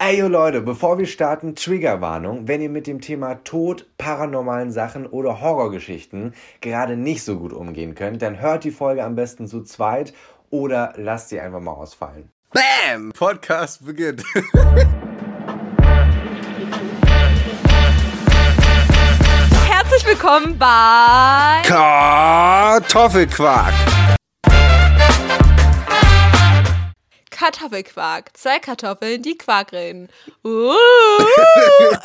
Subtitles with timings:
[0.00, 2.46] Ey, yo Leute, bevor wir starten, Triggerwarnung.
[2.46, 7.96] Wenn ihr mit dem Thema Tod, paranormalen Sachen oder Horrorgeschichten gerade nicht so gut umgehen
[7.96, 10.14] könnt, dann hört die Folge am besten zu zweit
[10.50, 12.30] oder lasst sie einfach mal ausfallen.
[12.52, 13.10] Bam!
[13.12, 14.22] Podcast beginnt.
[19.68, 23.74] Herzlich willkommen bei Kartoffelquark.
[27.38, 28.36] Kartoffelquark.
[28.36, 30.08] Zwei Kartoffeln, die Quark reden.
[30.44, 30.72] Uh.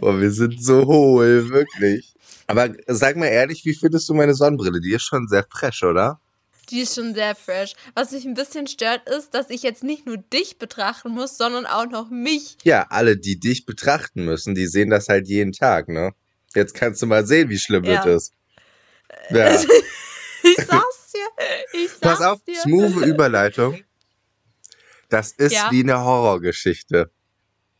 [0.00, 2.14] Oh, wir sind so hohl, wirklich.
[2.46, 4.80] Aber sag mal ehrlich, wie findest du meine Sonnenbrille?
[4.80, 6.20] Die ist schon sehr fresh, oder?
[6.70, 7.74] Die ist schon sehr fresh.
[7.94, 11.66] Was mich ein bisschen stört, ist, dass ich jetzt nicht nur dich betrachten muss, sondern
[11.66, 12.56] auch noch mich.
[12.64, 16.12] Ja, alle, die dich betrachten müssen, die sehen das halt jeden Tag, ne?
[16.54, 18.04] Jetzt kannst du mal sehen, wie schlimm Ja.
[18.04, 18.34] das ist.
[19.30, 19.58] Ja.
[20.42, 21.26] Ich sag's dir.
[21.72, 22.60] Ich sag's Pass auf, dir.
[22.60, 23.82] smooth Überleitung.
[25.08, 25.68] Das ist Ja.
[25.70, 27.10] wie eine Horrorgeschichte.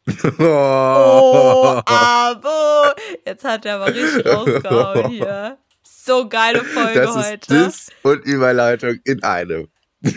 [0.38, 2.93] Oh, Abo.
[3.24, 5.59] Jetzt hat er aber richtig rausgehauen hier.
[5.85, 7.65] So geile Folge das ist heute.
[7.66, 9.69] Diss und Überleitung in einem.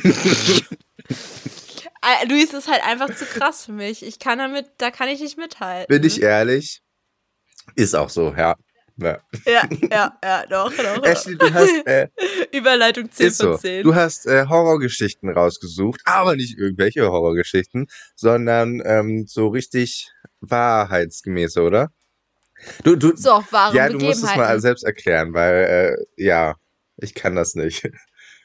[2.05, 4.03] Äh, Luis ist halt einfach zu krass für mich.
[4.05, 5.87] Ich kann damit, da kann ich nicht mithalten.
[5.87, 6.81] Bin ich ehrlich?
[7.75, 8.55] Ist auch so, ja.
[8.97, 9.19] Ja.
[9.45, 11.03] Ja, ja, ja, doch, doch.
[11.03, 12.07] Ashley, du hast, äh,
[12.51, 13.57] Überleitung 10 ist von so.
[13.57, 13.83] 10.
[13.83, 21.91] Du hast äh, Horrorgeschichten rausgesucht, aber nicht irgendwelche Horrorgeschichten, sondern ähm, so richtig wahrheitsgemäße, oder?
[22.83, 26.55] Du, du, so, wahre ja, du musst es mal selbst erklären, weil, äh, ja,
[26.97, 27.89] ich kann das nicht.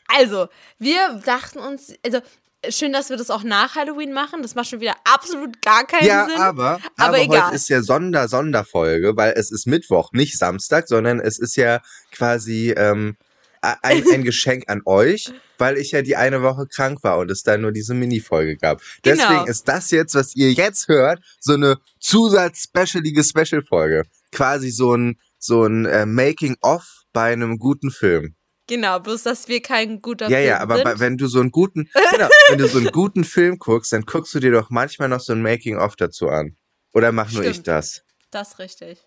[0.08, 2.20] Also, wir dachten uns, also,
[2.68, 4.42] schön, dass wir das auch nach Halloween machen.
[4.42, 6.36] Das macht schon wieder absolut gar keinen Ja, Sinn.
[6.38, 7.46] aber, aber aber egal.
[7.46, 11.80] heute ist ja Sonder Sonderfolge, weil es ist Mittwoch, nicht Samstag, sondern es ist ja
[12.10, 13.16] quasi ähm,
[13.62, 17.42] ein, ein Geschenk an euch, weil ich ja die eine Woche krank war und es
[17.42, 18.80] da nur diese Mini-Folge gab.
[19.02, 19.16] Genau.
[19.16, 24.02] Deswegen ist das jetzt, was ihr jetzt hört, so eine zusatz-specialige Special-Folge.
[24.32, 28.34] Quasi so ein, so ein äh, Making-of bei einem guten Film.
[28.68, 31.00] Genau, bloß, dass wir kein guter Ja, Film ja, aber sind.
[31.00, 34.34] wenn du so einen guten, genau, wenn du so einen guten Film guckst, dann guckst
[34.34, 36.56] du dir doch manchmal noch so ein Making-of dazu an.
[36.94, 37.68] Oder mach nur ich Stimmt.
[37.68, 38.02] das?
[38.30, 38.98] das ist richtig.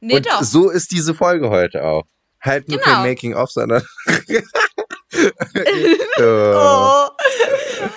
[0.00, 0.42] Nee, Und doch.
[0.42, 2.04] so ist diese Folge heute auch.
[2.40, 2.90] Halt nur Genau.
[2.96, 3.82] kein Making-of, sondern.
[6.18, 7.08] oh.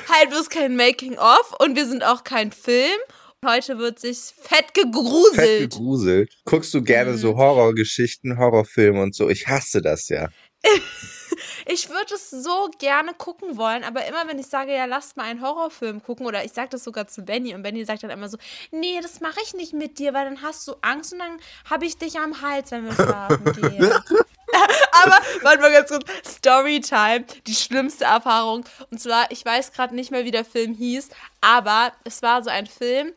[0.10, 2.98] Halt bloß kein Making-of und wir sind auch kein Film.
[3.46, 5.72] Heute wird sich fett Fett gegruselt.
[5.72, 6.34] gegruselt.
[6.46, 7.18] Guckst du gerne Mhm.
[7.18, 9.30] so Horrorgeschichten, Horrorfilme und so?
[9.30, 10.30] Ich hasse das ja.
[11.66, 15.24] Ich würde es so gerne gucken wollen, aber immer wenn ich sage, ja, lasst mal
[15.24, 18.30] einen Horrorfilm gucken, oder ich sage das sogar zu Benny und Benny sagt dann immer
[18.30, 18.38] so,
[18.72, 21.38] nee, das mache ich nicht mit dir, weil dann hast du Angst und dann
[21.70, 23.92] habe ich dich am Hals, wenn wir schlafen gehen.
[25.04, 26.06] aber, warte mal ganz kurz,
[26.38, 28.66] Storytime, die schlimmste Erfahrung.
[28.90, 31.10] Und zwar, ich weiß gerade nicht mehr, wie der Film hieß,
[31.42, 33.14] aber es war so ein Film,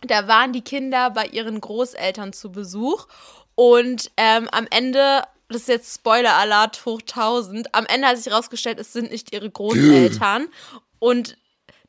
[0.00, 3.06] da waren die Kinder bei ihren Großeltern zu Besuch
[3.54, 8.78] und ähm, am Ende, das ist jetzt Spoiler-Alert hoch 1000, am Ende hat sich herausgestellt,
[8.80, 10.48] es sind nicht ihre Großeltern
[10.98, 11.36] und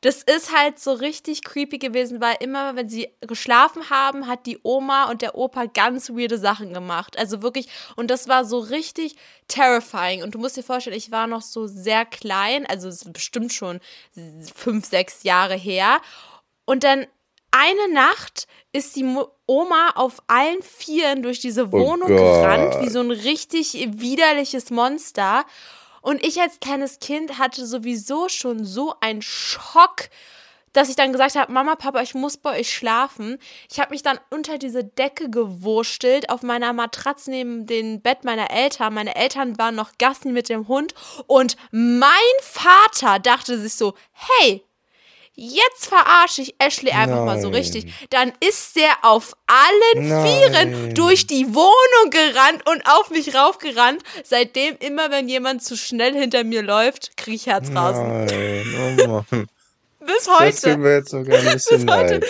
[0.04, 4.58] das ist halt so richtig creepy gewesen, weil immer, wenn sie geschlafen haben, hat die
[4.62, 7.16] Oma und der Opa ganz weirde Sachen gemacht.
[7.16, 9.16] Also wirklich, und das war so richtig
[9.48, 10.22] terrifying.
[10.22, 13.80] Und du musst dir vorstellen, ich war noch so sehr klein, also bestimmt schon
[14.54, 16.02] fünf, sechs Jahre her.
[16.66, 17.06] Und dann
[17.54, 19.06] eine Nacht ist die
[19.46, 22.18] Oma auf allen Vieren durch diese Wohnung Gott.
[22.18, 25.44] gerannt, wie so ein richtig widerliches Monster.
[26.02, 30.08] Und ich als kleines Kind hatte sowieso schon so einen Schock,
[30.72, 33.38] dass ich dann gesagt habe, Mama, Papa, ich muss bei euch schlafen.
[33.70, 38.50] Ich habe mich dann unter diese Decke gewurstelt auf meiner Matratze neben dem Bett meiner
[38.50, 38.92] Eltern.
[38.92, 40.92] Meine Eltern waren noch Gassi mit dem Hund
[41.28, 42.10] und mein
[42.40, 44.64] Vater dachte sich so, hey,
[45.34, 47.56] jetzt verarsche ich Ashley einfach mal so Nein.
[47.60, 47.92] richtig.
[48.10, 50.26] Dann ist der auf allen Nein.
[50.26, 54.02] Vieren durch die Wohnung gerannt und auf mich raufgerannt.
[54.24, 58.26] Seitdem immer, wenn jemand zu schnell hinter mir läuft, kriege ich Herzrasen.
[58.26, 59.46] Nein, oh Mann.
[60.00, 60.76] Bis Das tut heute.
[60.78, 62.14] mir jetzt sogar ein bisschen Bis heute.
[62.18, 62.26] leid.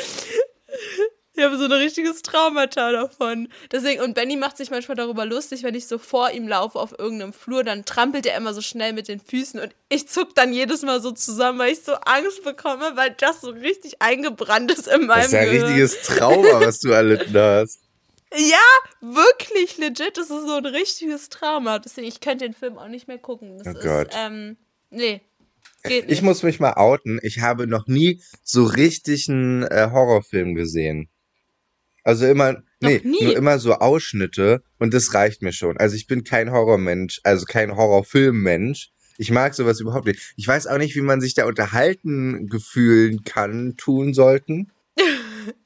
[1.37, 3.49] Ich habe so ein richtiges Traumata davon.
[3.73, 6.97] Deswegen, und Benny macht sich manchmal darüber lustig, wenn ich so vor ihm laufe auf
[6.97, 10.53] irgendeinem Flur, dann trampelt er immer so schnell mit den Füßen und ich zuck dann
[10.53, 14.87] jedes Mal so zusammen, weil ich so Angst bekomme, weil das so richtig eingebrannt ist
[14.87, 15.67] in meinem Das ist ja ein Gehirn.
[15.67, 17.81] richtiges Trauma, was du erlitten hast.
[18.37, 18.59] Ja,
[19.01, 20.17] wirklich legit.
[20.17, 21.79] Das ist so ein richtiges Trauma.
[21.79, 23.59] Deswegen, ich könnte den Film auch nicht mehr gucken.
[23.59, 24.09] Das Oh ist, Gott.
[24.17, 24.57] ähm,
[24.91, 25.21] nee.
[25.85, 26.19] Geht nicht.
[26.19, 27.21] Ich muss mich mal outen.
[27.23, 31.09] Ich habe noch nie so richtig einen äh, Horrorfilm gesehen.
[32.05, 33.25] Also immer, nee, nie?
[33.25, 35.79] nur immer so Ausschnitte und das reicht mir schon.
[35.79, 38.91] Also ich bin kein Horrormensch, also kein Horrorfilmmensch.
[39.17, 40.35] Ich mag sowas überhaupt nicht.
[40.37, 44.71] Ich weiß auch nicht, wie man sich da unterhalten gefühlen kann, tun sollten.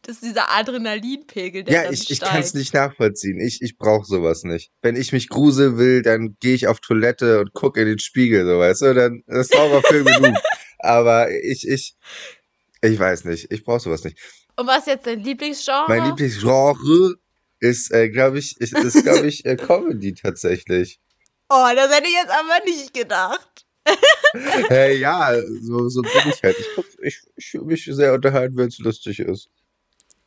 [0.03, 3.39] Das ist dieser Adrenalinpegel, der Ja, ich, ich kann es nicht nachvollziehen.
[3.39, 4.73] Ich, ich brauche sowas nicht.
[4.83, 8.45] Wenn ich mich grusel will, dann gehe ich auf Toilette und gucke in den Spiegel,
[8.45, 10.37] so weißt du, dann das ist Horrorfilm genug.
[10.79, 11.95] Aber ich, ich,
[12.81, 13.53] ich weiß nicht.
[13.53, 14.19] Ich brauche sowas nicht.
[14.59, 15.85] Und was ist jetzt dein Lieblingsgenre?
[15.89, 17.15] Mein Lieblingsgenre
[17.61, 21.01] ist, äh, glaube ich, ist, ist glaube ich, äh, Comedy tatsächlich.
[21.49, 23.65] Oh, das hätte ich jetzt aber nicht gedacht.
[24.71, 25.33] Äh, ja,
[25.63, 26.57] so, so bin ich halt.
[26.59, 26.67] Ich,
[27.01, 29.49] ich, ich fühle mich sehr unterhalten, wenn es lustig ist.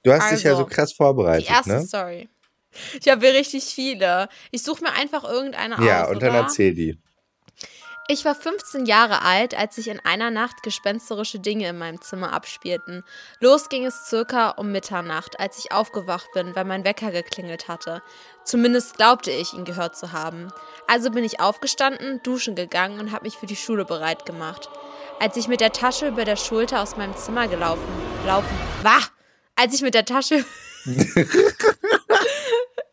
[0.02, 1.86] Du hast dich ja Also, so krass Die vorbereitet, erste ne?
[1.86, 2.30] Story.
[3.00, 4.28] Ich habe hier richtig viele.
[4.50, 6.12] Ich suche mir einfach irgendeine Ja, aus.
[6.16, 6.40] und dann oder?
[6.40, 6.98] erzähl die.
[8.14, 12.34] Ich war 15 Jahre alt, als sich in einer Nacht gespensterische Dinge in meinem Zimmer
[12.34, 13.06] abspielten.
[13.40, 18.04] Los ging es circa um Mitternacht, als ich aufgewacht bin, weil mein Wecker geklingelt hatte.
[18.44, 20.50] Zumindest glaubte ich, ihn gehört zu haben.
[20.88, 24.70] Also bin ich aufgestanden, duschen gegangen und habe mich für die Schule bereit gemacht.
[25.22, 27.88] Als ich mit der Tasche über der Schulter aus meinem Zimmer gelaufen,
[28.26, 29.00] laufen, wah!
[29.56, 30.44] Als ich mit der Tasche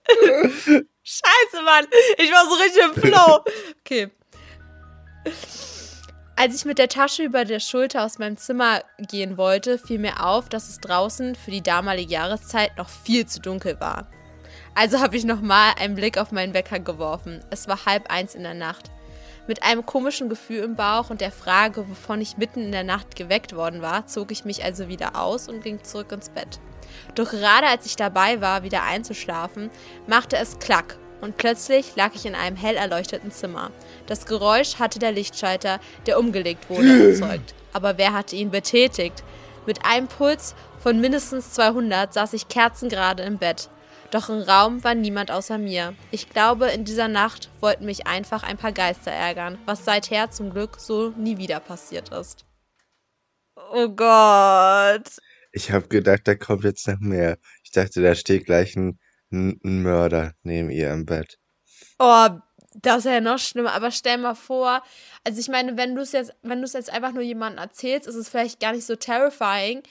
[1.11, 1.87] Scheiße, Mann.
[2.19, 3.43] Ich war so richtig im Flow.
[3.81, 4.13] Okay.
[6.41, 10.25] Als ich mit der Tasche über der Schulter aus meinem Zimmer gehen wollte, fiel mir
[10.25, 14.07] auf, dass es draußen für die damalige Jahreszeit noch viel zu dunkel war.
[14.75, 17.41] Also habe ich nochmal einen Blick auf meinen Wecker geworfen.
[17.51, 18.93] Es war halb eins in der Nacht.
[19.49, 23.17] Mit einem komischen Gefühl im Bauch und der Frage, wovon ich mitten in der Nacht
[23.17, 26.61] geweckt worden war, zog ich mich also wieder aus und ging zurück ins Bett.
[27.17, 29.71] Doch gerade als ich dabei war, wieder einzuschlafen,
[30.07, 33.71] machte es Klack und plötzlich lag ich in einem hell erleuchteten Zimmer.
[34.07, 37.55] Das Geräusch hatte der Lichtschalter, der umgelegt wurde, erzeugt.
[37.73, 39.25] Aber wer hatte ihn betätigt?
[39.67, 43.69] Mit einem Puls von mindestens 200 saß ich kerzengerade im Bett.
[44.11, 45.95] Doch im Raum war niemand außer mir.
[46.11, 50.51] Ich glaube, in dieser Nacht wollten mich einfach ein paar Geister ärgern, was seither zum
[50.51, 52.47] Glück so nie wieder passiert ist.
[53.73, 55.11] Oh Gott.
[55.53, 57.37] Ich habe gedacht, da kommt jetzt noch mehr.
[57.65, 58.99] Ich dachte, da steht gleich ein,
[59.31, 61.39] ein, Mörder neben ihr im Bett.
[61.99, 62.29] Oh,
[62.75, 63.73] das ist ja noch schlimmer.
[63.73, 64.83] Aber stell mal vor,
[65.25, 68.07] also ich meine, wenn du es jetzt, wenn du es jetzt einfach nur jemandem erzählst,
[68.07, 69.83] ist es vielleicht gar nicht so terrifying,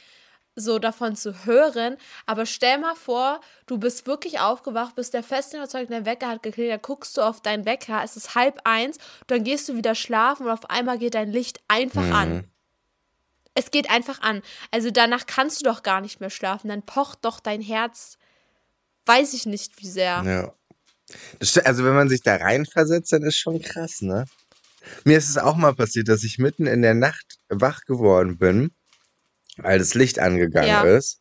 [0.56, 1.98] so davon zu hören.
[2.25, 6.44] Aber stell mal vor, du bist wirklich aufgewacht, bist der festen Überzeugung, dein Wecker hat
[6.44, 8.98] geklingelt, dann guckst du auf deinen Wecker, es ist halb eins,
[9.28, 12.33] dann gehst du wieder schlafen und auf einmal geht dein Licht einfach an.
[12.33, 12.44] Mhm.
[13.54, 14.44] Es geht einfach an.
[14.69, 16.68] Also danach kannst du doch gar nicht mehr schlafen.
[16.68, 18.19] Dann pocht doch dein Herz,
[19.07, 20.24] weiß ich nicht wie sehr.
[20.25, 20.54] Ja.
[21.63, 24.25] Also wenn man sich da reinversetzt, dann ist schon krass, ne?
[25.04, 28.71] Mir ist es auch mal passiert, dass ich mitten in der Nacht wach geworden bin,
[29.57, 30.83] weil das Licht angegangen Ja.
[30.83, 31.19] ist.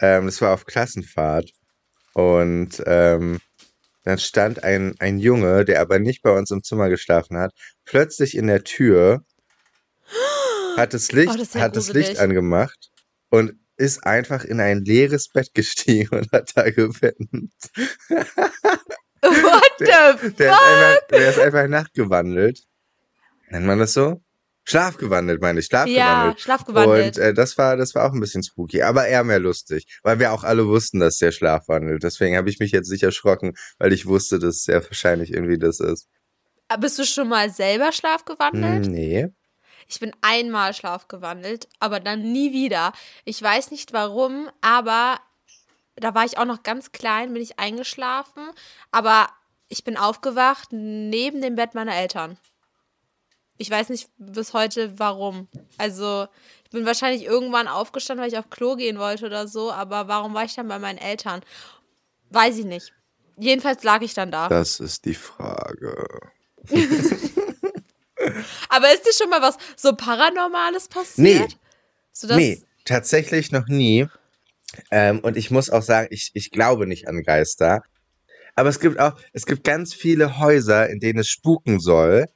[0.00, 1.50] Ähm, das war auf Klassenfahrt.
[2.14, 3.40] Und ähm,
[4.04, 7.52] dann stand ein, ein Junge, der aber nicht bei uns im Zimmer geschlafen hat,
[7.84, 9.24] plötzlich in der Tür,
[10.76, 11.92] hat das Licht, Oh, das ja hat das.
[11.92, 12.90] Licht angemacht
[13.30, 17.52] und ist einfach in ein leeres Bett gestiegen und hat da gepennt.
[19.22, 20.24] What the Der fuck?
[20.24, 22.60] ist einfach, der ist einfach nachtgewandelt.
[23.50, 24.20] Nennt man das so?
[24.66, 25.68] Schlafgewandelt, meine ich.
[25.70, 26.40] Ja, Schlafgewandelt.
[26.40, 27.18] schlafgewandelt.
[27.18, 30.18] Und äh, das war, das war auch ein bisschen spooky, aber eher mehr lustig, weil
[30.18, 32.02] wir auch alle wussten, dass der schlafwandelt.
[32.02, 35.80] Deswegen habe ich mich jetzt nicht erschrocken, weil ich wusste, dass sehr wahrscheinlich irgendwie das
[35.80, 36.08] ist.
[36.80, 38.86] Bist du schon mal selber schlafgewandelt?
[38.86, 39.28] Nee.
[39.88, 42.92] Ich bin einmal schlafgewandelt, aber dann nie wieder.
[43.24, 45.20] Ich weiß nicht warum, aber
[45.96, 48.50] da war ich auch noch ganz klein, bin ich eingeschlafen,
[48.90, 49.28] aber
[49.68, 52.38] ich bin aufgewacht neben dem Bett meiner Eltern.
[53.56, 55.48] Ich weiß nicht bis heute warum.
[55.78, 56.26] Also,
[56.64, 60.34] ich bin wahrscheinlich irgendwann aufgestanden, weil ich auf Klo gehen wollte oder so, aber warum
[60.34, 61.42] war ich dann bei meinen Eltern?
[62.30, 62.92] Weiß ich nicht.
[63.36, 64.48] Jedenfalls lag ich dann da.
[64.48, 66.06] Das ist die Frage.
[68.68, 71.16] Aber ist dir schon mal was so Paranormales passiert?
[71.18, 71.46] Nee.
[72.12, 74.06] So, dass, Nee, tatsächlich noch nie.
[74.90, 77.82] Ähm, und ich muss auch sagen, ich, ich glaube nicht an Geister.
[78.54, 82.26] Aber es gibt auch, es gibt ganz viele Häuser, in denen es spuken soll.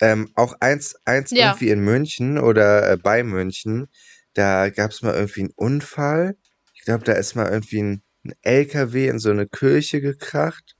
[0.00, 1.46] Ähm, auch eins, eins Ja.
[1.50, 3.86] irgendwie in München oder äh, bei München.
[4.34, 6.36] Da gab es mal irgendwie einen Unfall.
[6.74, 10.74] Ich glaube, da ist mal irgendwie ein, ein LKW in so eine Kirche gekracht.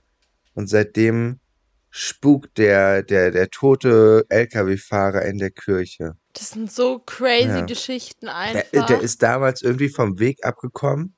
[0.54, 1.38] Und seitdem
[1.94, 6.14] spukt der, der, der tote LKW-Fahrer in der Kirche.
[6.32, 7.60] Das sind so crazy Ja.
[7.66, 8.86] Geschichten Der, einfach.
[8.86, 11.14] der ist damals irgendwie vom Weg abgekommen,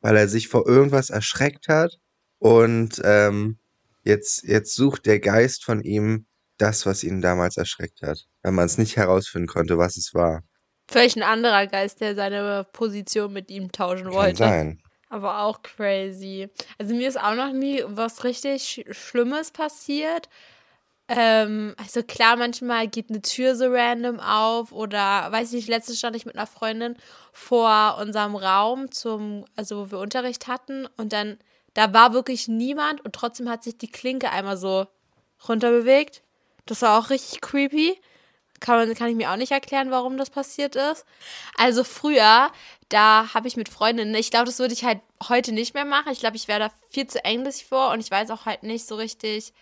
[0.00, 1.98] weil er sich vor irgendwas erschreckt hat.
[2.38, 3.58] Und ähm,
[4.02, 6.26] jetzt, jetzt sucht der Geist von ihm
[6.56, 8.24] das, was ihn damals erschreckt hat.
[8.42, 10.42] Weil man es nicht herausfinden konnte, was es war.
[10.90, 14.36] Vielleicht ein anderer Geist, der seine Position mit ihm tauschen Kann wollte.
[14.38, 14.80] sein.
[15.14, 16.48] Aber auch crazy.
[16.76, 20.28] Also mir ist auch noch nie was richtig Sch Schlimmes passiert.
[21.06, 25.98] Ähm, also klar, manchmal geht eine Tür so random auf oder weiß ich nicht, letztens
[25.98, 26.96] stand ich mit einer Freundin
[27.32, 31.38] vor unserem Raum zum, also wo wir Unterricht hatten und dann,
[31.74, 34.88] da war wirklich niemand und trotzdem hat sich die Klinke einmal so
[35.48, 36.24] runterbewegt.
[36.66, 38.00] Das war auch richtig creepy.
[38.64, 41.04] Kann, man, kann ich mir auch nicht erklären, warum das passiert ist.
[41.58, 42.50] Also früher,
[42.88, 46.10] da habe ich mit Freundinnen, ich glaube, das würde ich halt heute nicht mehr machen.
[46.12, 48.86] Ich glaube, ich wäre da viel zu ängstlich vor und ich weiß auch halt nicht
[48.86, 49.52] so richtig,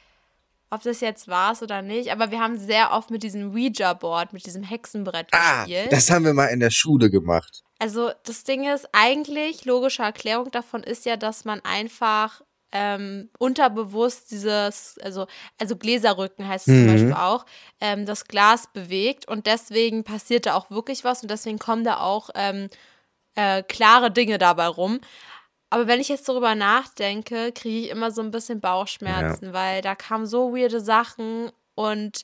[0.71, 2.13] ob das jetzt war oder nicht.
[2.13, 5.93] Aber wir haben sehr oft mit diesem Ouija-Board, mit diesem Hexenbrett Ah, gespielt.
[5.93, 7.65] das haben wir mal in der Schule gemacht.
[7.81, 12.41] Also das Ding ist, eigentlich, logische Erklärung davon ist ja, dass man einfach
[12.73, 15.26] ähm, unterbewusst dieses, also,
[15.59, 16.88] also Gläserrücken heißt es zum Mhm.
[16.93, 17.47] Beispiel auch,
[17.81, 21.99] ähm, das Glas bewegt und deswegen passiert da auch wirklich was und deswegen kommen da
[22.00, 22.69] auch ähm,
[23.37, 25.00] äh, klare Dinge dabei rum.
[25.71, 29.95] Aber wenn ich jetzt darüber nachdenke, kriege ich immer so ein bisschen Bauchschmerzen, weil da
[29.95, 32.23] kamen so weirde Sachen und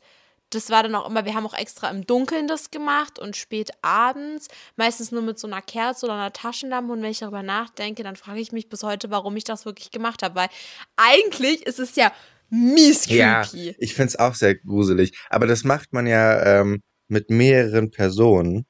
[0.50, 3.70] das war dann auch immer, wir haben auch extra im Dunkeln das gemacht und spät
[3.82, 6.92] abends, meistens nur mit so einer Kerze oder einer Taschenlampe.
[6.92, 9.90] Und wenn ich darüber nachdenke, dann frage ich mich bis heute, warum ich das wirklich
[9.90, 10.34] gemacht habe.
[10.34, 10.48] Weil
[10.96, 12.12] eigentlich ist es ja
[12.50, 13.76] mies Ja, creepy.
[13.78, 15.12] ich find's auch sehr gruselig.
[15.30, 18.64] Aber das macht man ja ähm, mit mehreren Personen.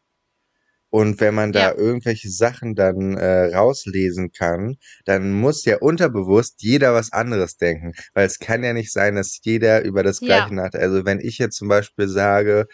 [0.90, 1.76] Und wenn man da Ja.
[1.76, 7.92] irgendwelche Sachen dann äh, rauslesen kann, dann muss ja unterbewusst jeder was anderes denken.
[8.14, 10.26] Weil es kann ja nicht sein, dass jeder über das Ja.
[10.26, 10.84] Gleiche nachdenkt.
[10.86, 12.66] Also wenn ich jetzt zum Beispiel sage,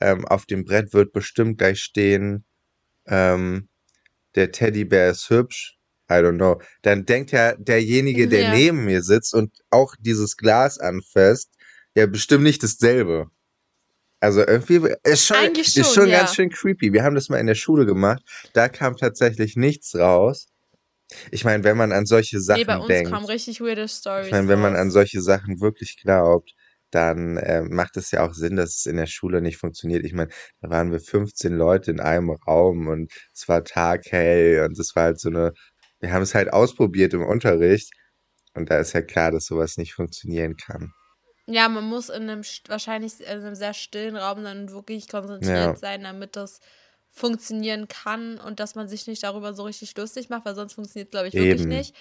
[0.00, 2.44] ähm, auf dem Brett wird bestimmt gleich stehen,
[3.06, 3.68] ähm,
[4.34, 5.78] der Teddybär ist hübsch,
[6.10, 8.50] I don't know, dann denkt ja derjenige, der Ja.
[8.50, 11.50] neben mir sitzt und auch dieses Glas anfasst,
[11.94, 13.28] ja bestimmt nicht dasselbe.
[14.22, 16.20] Also irgendwie ist schon, Eigentlich ist schon, schon ja.
[16.20, 16.92] ganz schön creepy.
[16.92, 20.46] Wir haben das mal in der Schule gemacht, da kam tatsächlich nichts raus.
[21.32, 24.26] Ich meine, wenn man an solche Sachen Nee, bei uns denkt, kamen richtig weirde Stories.
[24.26, 26.52] ich meine, wenn man an solche Sachen wirklich glaubt,
[26.92, 30.04] dann äh, macht es ja auch Sinn, dass es in der Schule nicht funktioniert.
[30.04, 34.78] Ich meine, da waren wir 15 Leute in einem Raum und es war taghell und
[34.78, 35.52] es war halt so eine,
[35.98, 37.90] wir haben es halt ausprobiert im Unterricht
[38.54, 40.92] und da ist ja klar, dass sowas nicht funktionieren kann.
[41.48, 45.76] Ja, man muss in einem wahrscheinlich in einem sehr stillen Raum dann wirklich konzentriert Ja.
[45.76, 46.60] sein, damit das
[47.10, 51.10] funktionieren kann und dass man sich nicht darüber so richtig lustig macht, weil sonst funktioniert
[51.10, 51.68] glaube ich wirklich Eben.
[51.68, 51.94] nicht.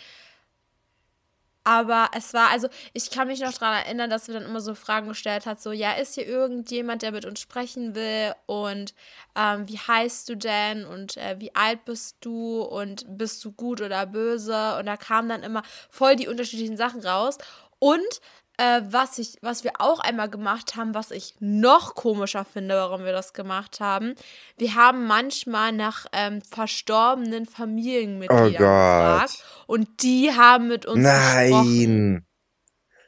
[1.65, 4.73] Aber es war, also ich kann mich noch daran erinnern, dass wir dann immer so
[4.73, 8.95] Fragen gestellt hat, so, ja, ist hier irgendjemand, der mit uns sprechen will und
[9.35, 13.79] ähm, wie heißt du denn und äh, wie alt bist du und bist du gut
[13.79, 17.37] oder böse und da kamen dann immer voll die unterschiedlichen Sachen raus
[17.77, 18.21] und
[18.61, 23.03] äh, was, ich, was wir auch einmal gemacht haben, was ich noch komischer finde, warum
[23.03, 24.13] wir das gemacht haben,
[24.57, 32.13] wir haben manchmal nach ähm, verstorbenen Familienmitgliedern Oh gefragt und die haben mit uns gesprochen.
[32.13, 32.25] Nein!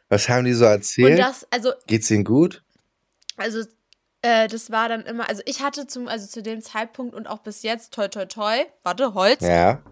[0.10, 1.20] Was haben die so Und erzählt?
[1.20, 2.64] das, also, Geht's ihnen gut?
[3.38, 3.64] also,
[4.24, 7.40] äh, das war dann immer, also ich hatte zum, also zu dem Zeitpunkt und auch
[7.40, 9.84] bis jetzt, toi toi toi, warte, Holz, Ja.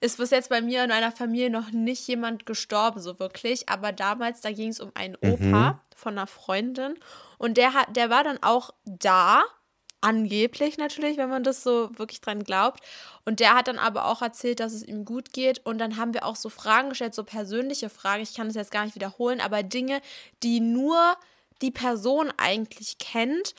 [0.00, 3.68] ist bis jetzt bei mir in meiner Familie noch nicht jemand gestorben, so wirklich.
[3.68, 5.32] Aber damals, da ging es um einen Mhm.
[5.54, 6.94] Opa von einer Freundin.
[7.38, 9.42] Und der hat, der war dann auch da,
[10.04, 12.80] angeblich natürlich, wenn man das so wirklich dran glaubt.
[13.24, 15.64] Und der hat dann aber auch erzählt, dass es ihm gut geht.
[15.64, 18.22] Und dann haben wir auch so Fragen gestellt, so persönliche Fragen.
[18.22, 20.00] Ich kann das jetzt gar nicht wiederholen, aber Dinge,
[20.42, 21.16] die nur
[21.62, 23.54] die Person eigentlich kennt.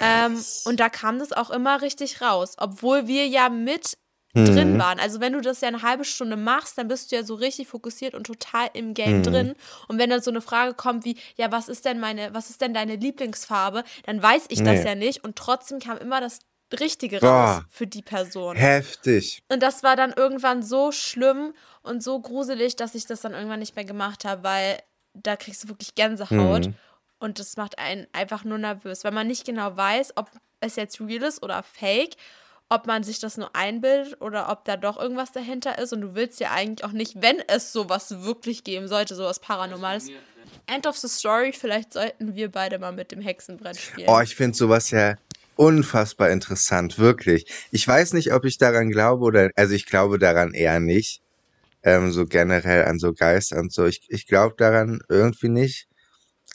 [0.00, 3.96] Ähm, und da kam das auch immer richtig raus, obwohl wir ja mit
[4.34, 4.78] drin Mhm.
[4.78, 5.00] waren.
[5.00, 7.66] Also wenn du das ja eine halbe Stunde machst, dann bist du ja so richtig
[7.66, 9.22] fokussiert und total im Game Mhm.
[9.24, 9.54] drin.
[9.88, 12.60] Und wenn dann so eine Frage kommt wie, ja, was ist denn meine, was ist
[12.60, 14.84] denn deine Lieblingsfarbe, dann weiß ich das Nee.
[14.84, 15.24] ja nicht.
[15.24, 16.38] Und trotzdem kam immer das
[16.78, 17.28] Richtige Boah.
[17.56, 18.54] raus für die Person.
[18.56, 19.42] Heftig.
[19.48, 23.58] Und das war dann irgendwann so schlimm und so gruselig, dass ich das dann irgendwann
[23.58, 24.78] nicht mehr gemacht habe, weil
[25.14, 26.66] da kriegst du wirklich Gänsehaut.
[26.68, 26.74] Mhm.
[27.20, 31.00] Und das macht einen einfach nur nervös, weil man nicht genau weiß, ob es jetzt
[31.00, 32.16] real ist oder fake,
[32.68, 35.92] ob man sich das nur einbildet oder ob da doch irgendwas dahinter ist.
[35.92, 40.08] Und du willst ja eigentlich auch nicht, wenn es sowas wirklich geben sollte, sowas Paranormales.
[40.66, 44.08] End of the story, vielleicht sollten wir beide mal mit dem Hexenbrett spielen.
[44.08, 45.16] Oh, ich finde sowas ja
[45.56, 47.44] unfassbar interessant, wirklich.
[47.70, 51.20] Ich weiß nicht, ob ich daran glaube oder, also ich glaube daran eher nicht.
[51.82, 53.84] Ähm, so generell an so Geister und so.
[53.84, 55.89] Ich, ich glaube daran irgendwie nicht.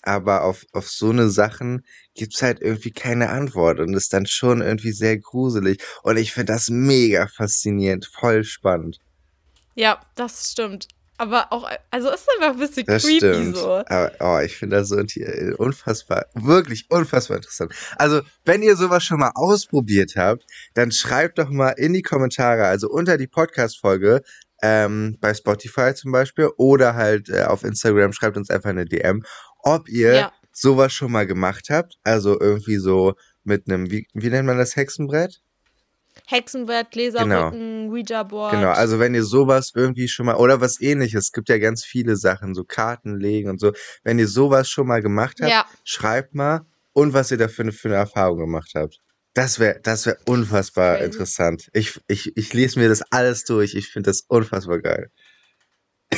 [0.05, 1.83] Aber auf, auf so eine Sachen
[2.15, 5.81] gibt's halt irgendwie keine Antwort und ist dann schon irgendwie sehr gruselig.
[6.03, 8.99] Und ich finde das mega faszinierend, voll spannend.
[9.75, 10.87] ja, das stimmt.
[11.17, 13.55] Aber auch, also ist einfach ein bisschen Das creepy stimmt.
[13.55, 13.83] so.
[13.87, 17.73] Aber oh, ich finde das so inti- unfassbar, wirklich unfassbar interessant.
[17.95, 20.43] Also, wenn ihr sowas schon mal ausprobiert habt,
[20.73, 24.23] dann schreibt doch mal in die Kommentare, also unter die Podcast-Folge,
[24.61, 29.23] ähm, bei Spotify zum Beispiel, oder halt äh, auf Instagram, schreibt uns einfach eine DM,
[29.65, 30.33] ob ihr Ja.
[30.53, 31.95] sowas schon mal gemacht habt?
[32.03, 35.41] Also irgendwie so mit einem, wie, wie nennt man das, Hexenbrett?
[36.27, 38.53] Hexenbrett, Gläserrücken, Ouija-Board.
[38.53, 41.83] Genau, also wenn ihr sowas irgendwie schon mal, oder was ähnliches, es gibt ja ganz
[41.83, 43.73] viele Sachen, so Karten legen und so.
[44.03, 45.65] Wenn ihr sowas schon mal gemacht habt, Ja.
[45.83, 46.61] schreibt mal
[46.93, 48.99] und was ihr dafür für eine Erfahrung gemacht habt.
[49.33, 51.05] Das wäre das wär unfassbar crazy.
[51.07, 51.69] interessant.
[51.73, 53.75] Ich, ich, ich lese mir das alles durch.
[53.75, 55.11] Ich finde das unfassbar geil.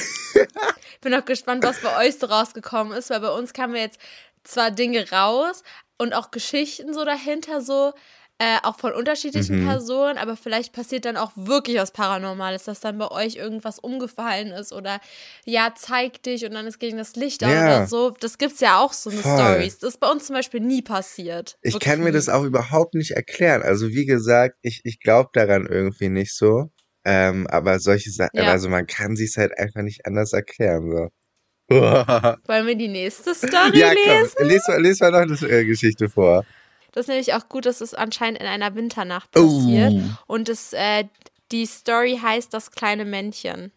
[1.01, 3.99] Bin auch gespannt, was bei euch so rausgekommen ist, weil bei uns kamen jetzt
[4.43, 5.63] zwar Dinge raus
[5.97, 7.93] und auch Geschichten so dahinter, so
[8.39, 9.65] äh, auch von unterschiedlichen Mhm.
[9.65, 14.51] Personen, aber vielleicht passiert dann auch wirklich was Paranormales, dass dann bei euch irgendwas umgefallen
[14.51, 14.99] ist oder
[15.45, 17.47] ja, zeig dich und dann ist gegen das Licht Ja.
[17.49, 18.11] oder so.
[18.11, 19.31] Das gibt's ja auch so eine Voll.
[19.33, 19.79] Stories.
[19.79, 21.57] Das ist bei uns zum Beispiel nie passiert.
[21.63, 23.63] Ich Wirklich kann mir das auch überhaupt nicht erklären.
[23.63, 26.69] Also wie gesagt, ich, ich glaube daran irgendwie nicht so.
[27.09, 28.51] Ähm, aber solche Sachen, Ja.
[28.51, 30.91] also man kann sich halt einfach nicht anders erklären.
[30.91, 31.75] So.
[31.75, 34.33] ja, Wollen wir die nächste Story lesen?
[34.37, 36.43] komm, lies mal, lies mal noch eine äh, Geschichte vor.
[36.91, 39.93] Das ist nämlich auch gut, dass es anscheinend in einer Winternacht passiert.
[39.93, 40.33] Oh.
[40.33, 41.05] Und es, äh,
[41.51, 43.71] die Story heißt Das kleine Männchen.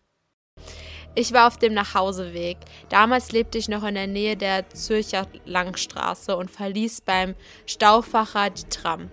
[1.14, 2.56] Ich war auf dem Nachhauseweg.
[2.88, 7.34] Damals lebte ich noch in der Nähe der Zürcher Langstraße und verließ beim
[7.66, 9.10] Stauffacher die Tram.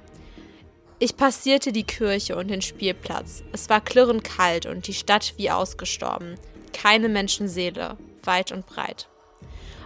[1.00, 3.44] Ich passierte die Kirche und den Spielplatz.
[3.51, 6.39] Es war klirrend kalt und die Stadt wie ausgestorben.
[6.74, 9.08] Keine Menschenseele, weit und breit.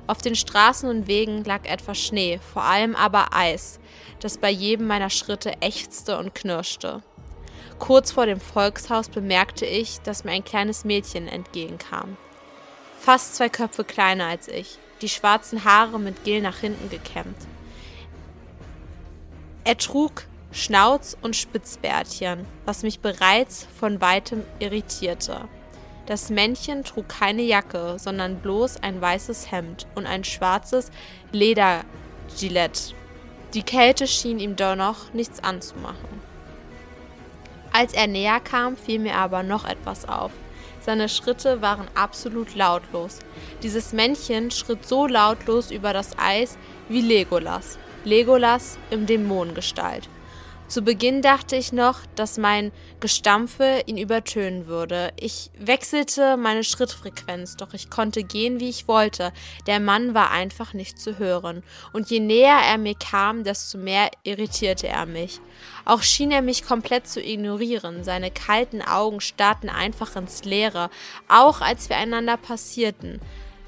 [0.08, 3.82] Auf den Straßen und Wegen lag etwas Schnee, vor allem aber Eis,
[4.22, 7.04] das bei jedem meiner Schritte ächzte und knirschte.
[7.78, 12.16] Kurz vor dem Volkshaus bemerkte ich, dass mir ein kleines Mädchen entgegenkam.
[13.00, 17.38] Fast zwei Köpfe kleiner als ich, die schwarzen Haare mit Gel nach hinten gekämmt.
[19.66, 25.48] Er trug Schnauz und Spitzbärtchen, was mich bereits von weitem irritierte.
[26.08, 30.92] Das Männchen trug keine Jacke, sondern bloß ein weißes Hemd und ein schwarzes
[31.32, 32.96] Ledergillett.
[33.54, 36.22] Die Kälte schien ihm dennoch nichts anzumachen.
[37.72, 40.32] Als er näher kam, fiel mir aber noch etwas auf.
[40.82, 43.20] Seine Schritte waren absolut lautlos.
[43.64, 46.58] Dieses Männchen schritt so lautlos über das Eis
[46.90, 47.78] wie Legolas.
[48.04, 50.10] Legolas im Dämonengestalt.
[50.72, 55.12] Zu Beginn dachte ich noch, dass mein Gestampfe ihn übertönen würde.
[55.20, 59.34] Ich wechselte meine Schrittfrequenz, doch ich konnte gehen, wie ich wollte.
[59.68, 61.62] Der Mann war einfach nicht zu hören.
[61.92, 65.42] Und je näher er mir kam, desto mehr irritierte er mich.
[65.84, 68.06] Auch schien er mich komplett zu ignorieren.
[68.06, 70.90] Seine kalten Augen starrten einfach ins Leere,
[71.28, 73.20] auch als wir einander passierten.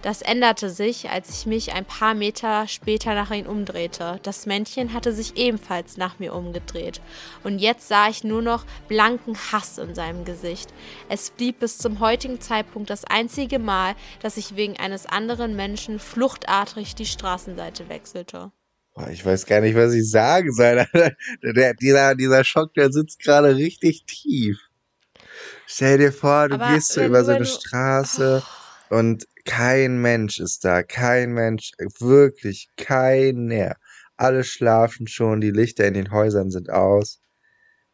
[0.04, 4.20] Das änderte sich, als ich mich ein paar Meter später nach ihm umdrehte.
[4.24, 7.00] Das Männchen hatte sich ebenfalls nach mir umgedreht.
[7.46, 10.74] Und jetzt sah ich nur noch blanken Hass in seinem Gesicht.
[11.08, 16.00] Es blieb bis zum heutigen Zeitpunkt das einzige Mal, dass ich wegen eines anderen Menschen
[16.00, 18.52] fluchtartig die Straßenseite wechselte.
[18.94, 20.86] Boah, ich weiß gar nicht, was ich sagen soll.
[21.44, 24.58] Der, dieser, dieser Schock, der sitzt gerade richtig tief.
[25.66, 28.44] Stell dir vor, du Aber gehst so über so eine Straße
[28.94, 30.84] und kein Mensch ist da.
[30.84, 33.76] Kein Mensch, wirklich keiner.
[34.18, 37.20] Alle schlafen schon, die Lichter in den Häusern sind aus.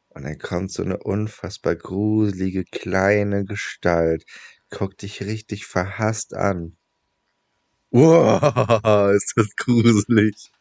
[0.10, 4.26] Und dann kommt so eine unfassbar gruselige kleine Gestalt,
[4.70, 6.76] guckt dich richtig verhasst an.
[7.92, 10.52] Wow, ist das gruselig.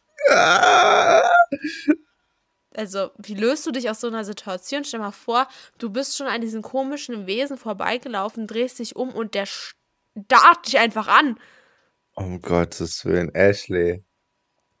[2.73, 4.85] Also, wie löst du dich aus so einer Situation?
[4.85, 5.49] Stell mal vor,
[5.79, 9.47] du bist schon an diesem komischen Wesen vorbeigelaufen, drehst dich um und der
[10.25, 11.39] starrt dich einfach an.
[12.15, 14.03] Um Gottes Willen, Ashley.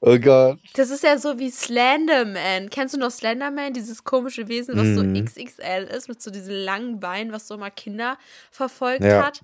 [0.01, 0.59] Oh Gott.
[0.75, 2.69] Das ist ja so wie Slenderman.
[2.69, 3.73] Kennst du noch Slenderman?
[3.73, 5.25] Dieses komische Wesen, was so Mhm.
[5.25, 8.17] XXL ist, mit so diesen langen Beinen, was so immer Kinder
[8.51, 9.25] verfolgt Ja.
[9.25, 9.41] hat.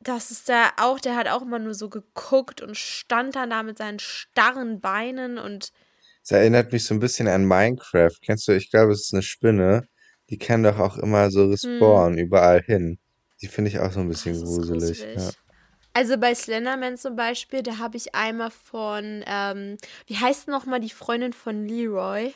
[0.00, 3.62] Das ist der auch, der hat auch immer nur so geguckt und stand dann da
[3.62, 5.72] mit seinen starren Beinen und
[6.22, 8.12] Es erinnert mich so ein bisschen an Minecraft.
[8.24, 9.88] Kennst du, ich glaube, es ist eine Spinne.
[10.30, 12.98] Die kann doch auch immer so respawnen, überall hin.
[13.40, 15.00] Die finde ich auch so ein bisschen ist gruselig.
[15.00, 15.30] Ja.
[15.92, 20.90] Also bei Slenderman zum Beispiel, da habe ich einmal von, ähm, wie heißt nochmal die
[20.90, 22.34] Freundin von Leroy?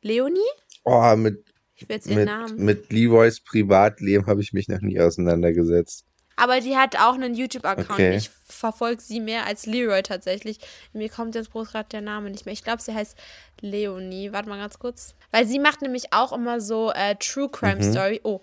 [0.00, 0.40] Leonie?
[0.84, 1.44] Oh, mit,
[1.74, 2.64] Ich will jetzt ihren mit, Namen.
[2.64, 6.06] mit Leroys Privatleben habe ich mich noch nie auseinandergesetzt.
[6.36, 7.90] Aber die hat auch einen YouTube-Account.
[7.90, 8.16] Okay.
[8.16, 10.58] Ich verfolge sie mehr als Leroy tatsächlich.
[10.92, 12.54] Mir kommt jetzt bloß gerade der Name nicht mehr.
[12.54, 13.16] Ich glaube, sie heißt
[13.60, 14.32] Leonie.
[14.32, 15.14] Warte mal ganz kurz.
[15.30, 18.20] Weil sie macht nämlich auch immer so äh, True Crime Story.
[18.24, 18.40] Oh,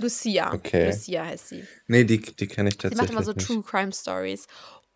[0.00, 0.52] Lucia.
[0.52, 0.90] Okay.
[0.90, 1.64] Lucia heißt sie.
[1.86, 3.46] Nee, die, die kenne ich Sie macht tatsächlich immer so nicht.
[3.46, 4.46] True Crime Stories.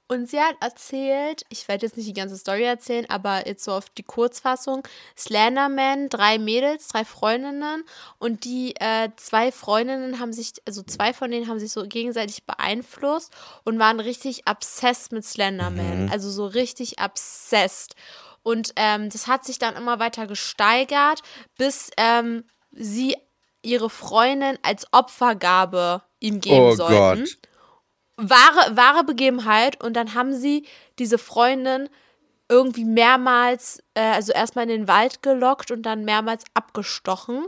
[0.06, 3.72] Und sie hat erzählt, ich werde jetzt nicht die ganze Story erzählen, aber jetzt so
[3.72, 4.86] auf die Kurzfassung:
[5.16, 7.84] Slenderman, drei Mädels, drei Freundinnen
[8.18, 12.44] und die äh, zwei Freundinnen haben sich, also zwei von denen haben sich so gegenseitig
[12.44, 13.32] beeinflusst
[13.64, 16.04] und waren richtig obsessed mit Slenderman.
[16.04, 16.12] Mhm.
[16.12, 17.94] Also so richtig obsessed.
[18.42, 21.22] Und ähm, das hat sich dann immer weiter gesteigert,
[21.56, 23.16] bis ähm, sie
[23.64, 27.38] ihre Freundin als Opfergabe ihm geben Oh sollten Gott.
[28.16, 30.66] wahre, wahre Begebenheit und dann haben sie
[30.98, 31.88] diese Freundin
[32.48, 37.46] irgendwie mehrmals, äh, also erstmal in den Wald gelockt und dann mehrmals abgestochen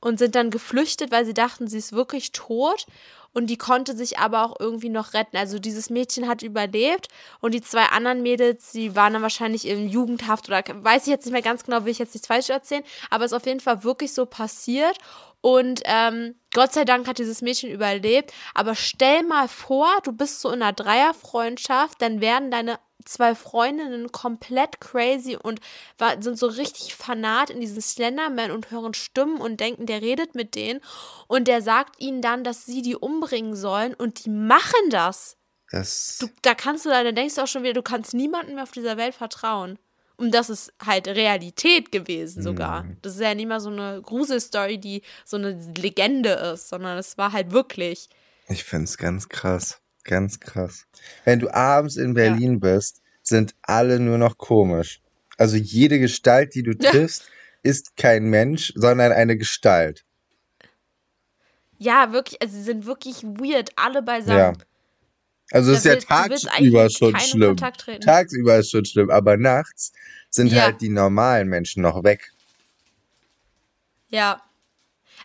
[0.00, 2.86] und sind dann geflüchtet, weil sie dachten, sie ist wirklich tot
[3.32, 5.36] und die konnte sich aber auch irgendwie noch retten.
[5.36, 7.08] Also dieses Mädchen hat überlebt
[7.40, 11.24] und die zwei anderen Mädels, die waren dann wahrscheinlich in Jugendhaft oder weiß ich jetzt
[11.24, 13.60] nicht mehr ganz genau, will ich jetzt nichts falsch erzählen, aber es ist auf jeden
[13.60, 14.98] Fall wirklich so passiert
[15.40, 18.32] und ähm, Gott sei Dank hat dieses Mädchen überlebt.
[18.54, 24.12] Aber stell mal vor, du bist so in einer Dreierfreundschaft, dann werden deine zwei Freundinnen
[24.12, 25.60] komplett crazy und
[25.96, 30.34] war, sind so richtig fanat in diesen Slenderman und hören Stimmen und denken, der redet
[30.34, 30.80] mit denen.
[31.26, 35.38] Und der sagt ihnen dann, dass sie die umbringen sollen und die machen das.
[35.70, 38.64] Das, Du, da kannst du, dann denkst du auch schon wieder, du kannst niemandem mehr
[38.64, 39.78] auf dieser Welt vertrauen.
[40.20, 42.82] Und das ist halt Realität gewesen sogar.
[42.84, 42.96] Mhm.
[43.02, 47.16] Das ist ja nicht mal so eine Gruselstory, die so eine Legende ist, sondern es
[47.16, 48.08] war halt wirklich.
[48.48, 49.80] ich finde es ganz krass.
[50.04, 50.86] Ganz krass.
[51.24, 55.00] Wenn du abends in Berlin bist, sind alle nur noch komisch.
[55.36, 56.90] Also jede Gestalt, die du Ja.
[56.90, 57.24] triffst,
[57.62, 60.04] ist kein Mensch, sondern eine Gestalt.
[61.78, 64.38] Ja, wirklich, also sie sind wirklich weird, alle beisammen.
[64.58, 64.64] Ja.
[65.52, 67.56] Also es ist ja willst tagsüber schon schlimm.
[67.56, 69.92] Tagsüber ist schon schlimm, aber nachts
[70.30, 70.62] sind Ja.
[70.62, 72.32] halt die normalen Menschen noch weg.
[74.08, 74.42] Ja.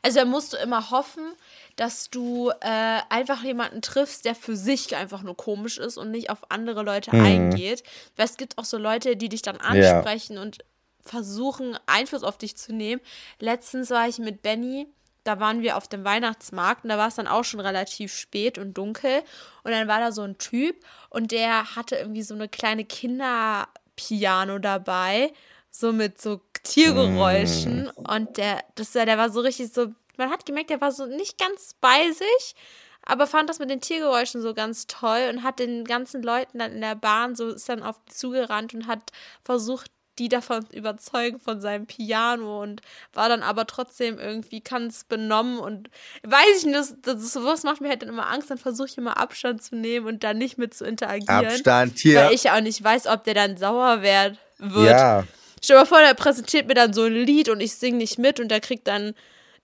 [0.01, 1.33] Also da musst du immer hoffen,
[1.75, 6.29] dass du äh, einfach jemanden triffst, der für sich einfach nur komisch ist und nicht
[6.29, 7.25] auf andere Leute Mhm.
[7.25, 7.83] eingeht.
[8.15, 9.61] Weil es gibt auch so Leute, die dich dann Ja.
[9.99, 10.59] ansprechen und
[11.01, 13.01] versuchen, Einfluss auf dich zu nehmen.
[13.39, 14.87] Letztens war ich mit Benny,
[15.25, 18.57] da waren wir auf dem Weihnachtsmarkt und da war es dann auch schon relativ spät
[18.57, 19.23] und dunkel.
[19.63, 20.77] Und dann war da so ein Typ
[21.09, 25.33] und der hatte irgendwie so eine kleine Kinderpiano dabei,
[25.71, 27.89] so mit so Tiergeräuschen.
[27.89, 31.07] Und der, das war, der war so richtig so, man hat gemerkt, der war so
[31.07, 32.55] nicht ganz bei sich,
[33.01, 36.71] aber fand das mit den Tiergeräuschen so ganz toll und hat den ganzen Leuten dann
[36.71, 39.11] in der Bahn so, ist dann auf die zugerannt und hat
[39.43, 42.81] versucht, die davon überzeugen von seinem Piano und
[43.13, 45.89] war dann aber trotzdem irgendwie ganz benommen und
[46.23, 48.97] weiß ich nicht, das, das sowas macht mir halt dann immer Angst, dann versuche ich
[48.97, 51.45] immer Abstand zu nehmen und da nicht mit zu interagieren.
[51.45, 52.19] Abstand hier.
[52.19, 54.37] Weil ich ja auch nicht weiß, ob der dann sauer wird.
[54.59, 55.25] Ja,
[55.65, 58.19] Stell dir mal vor, der präsentiert mir dann so ein Lied und ich singe nicht
[58.19, 59.15] mit und der kriegt dann,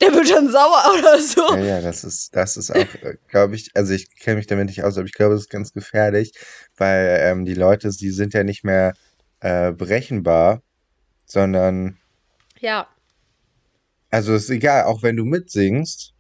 [0.02, 1.54] der wird dann sauer oder so.
[1.54, 2.88] ja, ja, das ist, das ist auch,
[3.28, 5.74] glaube ich, also ich kenne mich damit nicht aus, aber ich glaube, das ist ganz
[5.74, 6.34] gefährlich,
[6.76, 8.94] weil ähm, die Leute, die sind ja nicht mehr
[9.42, 10.62] äh, berechenbar,
[11.26, 11.98] sondern,
[12.60, 12.88] Ja,
[14.10, 16.14] also ist egal, auch wenn du mitsingst,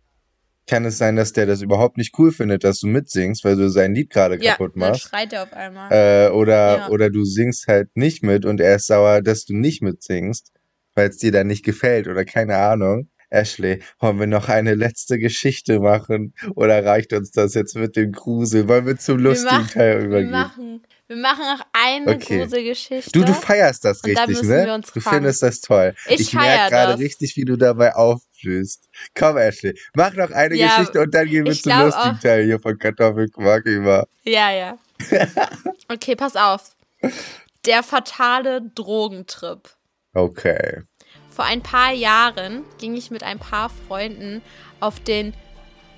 [0.68, 3.70] kann es sein, dass der das überhaupt nicht cool findet, dass du mitsingst, weil du
[3.70, 5.02] sein Lied gerade ja, kaputt dann machst.
[5.10, 5.92] schreit er auf einmal.
[5.92, 6.90] Äh, oder, Ja.
[6.90, 10.52] oder du singst halt nicht mit und er ist sauer, dass du nicht mitsingst,
[10.96, 13.10] weil es dir dann nicht gefällt oder keine Ahnung.
[13.30, 16.34] Ashley, wollen wir noch eine letzte Geschichte machen?
[16.56, 18.68] Oder reicht uns das jetzt mit dem Grusel?
[18.68, 20.32] Wollen wir zum wir lustigen machen, Teil wir übergehen?
[20.32, 20.82] machen,
[21.12, 22.40] wir machen noch eine Okay.
[22.40, 23.12] Gruselgeschichte.
[23.12, 24.66] Du, du feierst das richtig, müssen ne?
[24.66, 25.16] wir uns Du fangen.
[25.18, 25.94] findest das toll.
[26.08, 28.88] Ich Ich merke gerade richtig, wie du dabei aufblühst.
[29.14, 32.60] Komm, Ashley, mach noch eine Ja, Geschichte und dann gehen wir zum lustigen Teil hier
[32.62, 34.08] von Kartoffelquark über.
[34.24, 34.78] Ja, ja.
[35.90, 36.76] Okay, pass auf.
[37.66, 39.70] Der fatale Drogentrip.
[40.14, 40.84] Okay.
[41.30, 44.42] Vor ein paar Jahren ging ich mit ein paar Freunden
[44.80, 45.34] auf den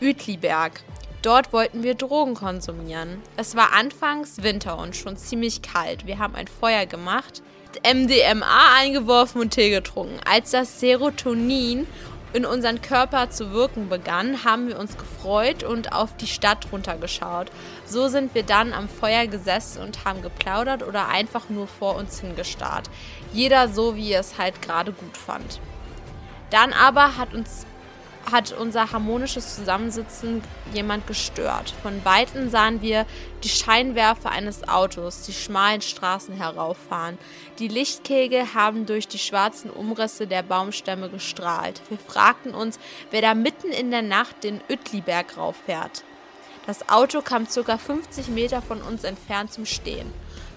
[0.01, 0.81] Uetliberg.
[1.23, 3.21] Dort wollten wir Drogen konsumieren.
[3.37, 6.05] Es war anfangs Winter und schon ziemlich kalt.
[6.05, 7.41] Wir haben ein Feuer gemacht,
[7.81, 10.19] MDMA eingeworfen und Tee getrunken.
[10.29, 11.87] Als das Serotonin
[12.33, 17.49] in unseren Körper zu wirken begann, haben wir uns gefreut und auf die Stadt runtergeschaut.
[17.85, 22.19] So sind wir dann am Feuer gesessen und haben geplaudert oder einfach nur vor uns
[22.19, 22.89] hingestarrt.
[23.31, 25.61] Jeder so, wie er es halt gerade gut fand.
[26.49, 27.65] Dann aber hat uns
[28.31, 30.41] hat unser harmonisches Zusammensitzen
[30.73, 31.73] jemand gestört.
[31.81, 33.05] Von weitem sahen wir
[33.43, 37.17] die Scheinwerfer eines Autos die schmalen Straßen herauffahren.
[37.59, 41.81] Die Lichtkegel haben durch die schwarzen Umrisse der Baumstämme gestrahlt.
[41.89, 42.79] Wir fragten uns,
[43.11, 46.03] wer da mitten in der Nacht den Uetliberg rauffährt.
[46.65, 47.77] Das Auto kam ca.
[47.77, 50.11] 50 Meter von uns entfernt zum Stehen.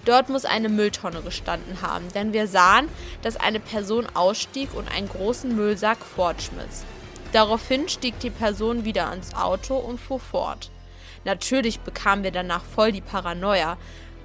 [0.05, 2.87] Dort muss eine Mülltonne gestanden haben, denn wir sahen,
[3.23, 6.85] dass eine Person ausstieg und einen großen Müllsack fortschmiss.
[7.33, 10.71] Daraufhin stieg die Person wieder ans Auto und fuhr fort.
[11.25, 13.77] Natürlich bekamen wir danach voll die Paranoia.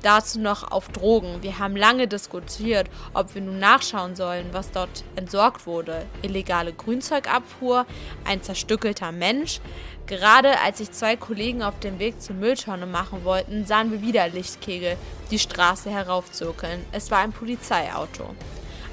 [0.02, 1.42] Dazu noch auf Drogen.
[1.42, 6.06] Wir haben lange diskutiert, ob wir nun nachschauen sollen, was dort entsorgt wurde.
[6.22, 7.86] Illegale Grünzeugabfuhr,
[8.24, 9.60] ein zerstückelter Mensch.
[10.06, 14.28] Gerade als sich zwei Kollegen auf den Weg zur Mülltonne machen wollten, sahen wir wieder
[14.28, 14.96] Lichtkegel
[15.30, 16.84] die Straße heraufzirkeln.
[16.90, 18.34] Es war ein Polizeiauto.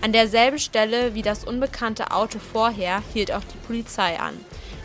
[0.01, 4.33] An derselben Stelle wie das unbekannte Auto vorher hielt auch die Polizei an.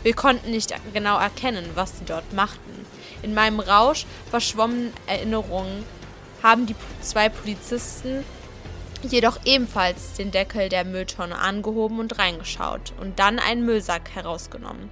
[0.03, 2.85] Wir konnten nicht genau erkennen, was sie dort machten.
[3.21, 5.85] In meinem Rausch verschwommenen Erinnerungen
[6.43, 8.25] haben die zwei Polizisten
[9.01, 14.89] jedoch ebenfalls den Deckel der Mülltonne angehoben und reingeschaut und dann einen Müllsack herausgenommen.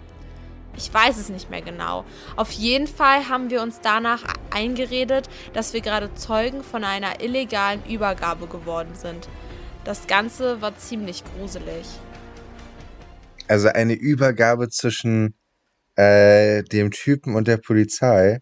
[0.75, 2.05] Ich weiß es nicht mehr genau.
[2.35, 7.83] Auf jeden Fall haben wir uns danach eingeredet, dass wir gerade Zeugen von einer illegalen
[7.85, 9.27] Übergabe geworden sind.
[9.83, 11.85] Das Ganze war ziemlich gruselig.
[13.49, 15.35] Also eine Übergabe zwischen
[15.95, 18.39] äh, dem Typen und der Polizei.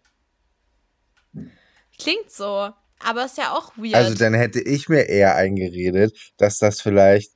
[1.98, 3.94] Klingt so, aber ist ja auch weird.
[3.96, 7.32] Also dann hätte ich mir eher eingeredet, dass das vielleicht,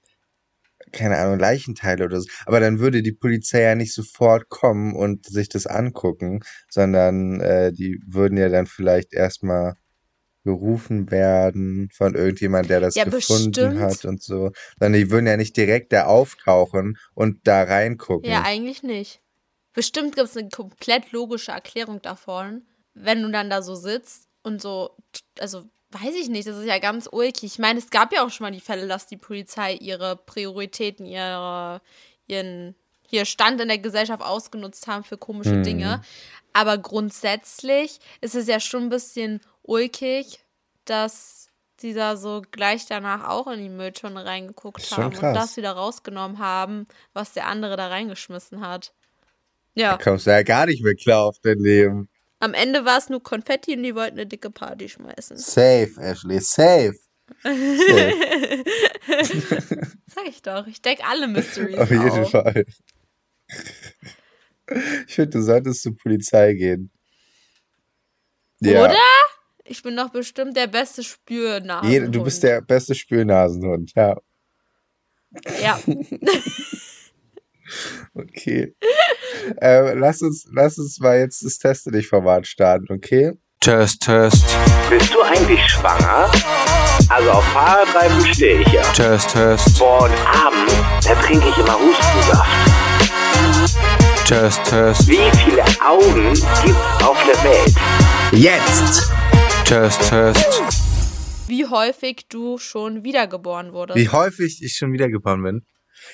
[0.93, 2.29] keine Ahnung, Leichenteile oder so.
[2.47, 6.41] Aber dann würde die Polizei ja nicht sofort kommen und sich das angucken,
[6.71, 9.75] sondern äh, die würden ja dann vielleicht erstmal
[10.47, 13.81] gerufen werden von irgendjemand, der das Ja, gefunden bestimmt.
[13.81, 14.53] hat und so.
[14.79, 18.31] Sondern die würden ja nicht direkt da auftauchen und da reingucken.
[18.31, 19.21] Ja, eigentlich nicht.
[19.75, 22.63] Bestimmt gibt es eine komplett logische Erklärung davon,
[22.95, 24.97] wenn du dann da so sitzt und so,
[25.39, 27.45] also weiß ich nicht, das ist ja ganz ulkig.
[27.45, 31.05] Ich meine, es gab ja auch schon mal die Fälle, dass die Polizei ihre Prioritäten,
[31.07, 31.83] ihre,
[32.27, 32.75] ihren
[33.09, 35.63] hier Stand in der Gesellschaft ausgenutzt haben für komische Mhm.
[35.63, 36.01] Dinge.
[36.53, 40.41] Aber grundsätzlich ist es ja schon ein bisschen ulkig,
[40.85, 41.49] dass
[41.83, 46.39] die da so gleich danach auch in die Mülltonne reingeguckt haben und das wieder rausgenommen
[46.39, 48.95] haben, was der andere da reingeschmissen hat.
[49.75, 52.09] Ja, Da kommst du ja gar nicht mehr klar auf dein Leben.
[52.41, 55.37] am Ende war es nur Konfetti und die wollten eine dicke Party schmeißen.
[55.37, 56.95] Safe, Ashley, safe.
[57.45, 58.63] safe.
[60.07, 62.31] Sag ich doch, ich decke alle Mysteries Auf jeden auf.
[62.31, 62.65] Fall.
[65.07, 66.91] Ich finde, du solltest zur Polizei gehen.
[68.61, 68.85] Ja.
[68.85, 68.97] Oder?
[69.65, 72.15] Ich bin doch bestimmt der beste Spürnasenhund.
[72.15, 74.17] Du bist der beste Spürnasenhund, ja.
[75.61, 75.79] Ja,
[78.15, 78.75] Okay.
[79.61, 83.33] äh, lass, uns, lass uns mal jetzt das Teste dich Format starten, okay?
[83.61, 84.45] Test, Test,
[84.89, 86.31] Bist du eigentlich schwanger?
[87.09, 88.83] Also auf Fahrradreifen stehe ich ja.
[88.93, 90.75] Test, Test, Boah, und abends,
[91.07, 92.76] da trinke ich immer Hustensaft.
[94.27, 97.75] Test, Test, Wie viele Augen gibt's auf der Welt?
[98.33, 99.11] Jetzt!
[99.65, 100.63] Test, Test.
[101.49, 103.99] wie häufig du schon wiedergeboren wurdest.
[103.99, 105.63] Wie häufig ich schon wiedergeboren bin.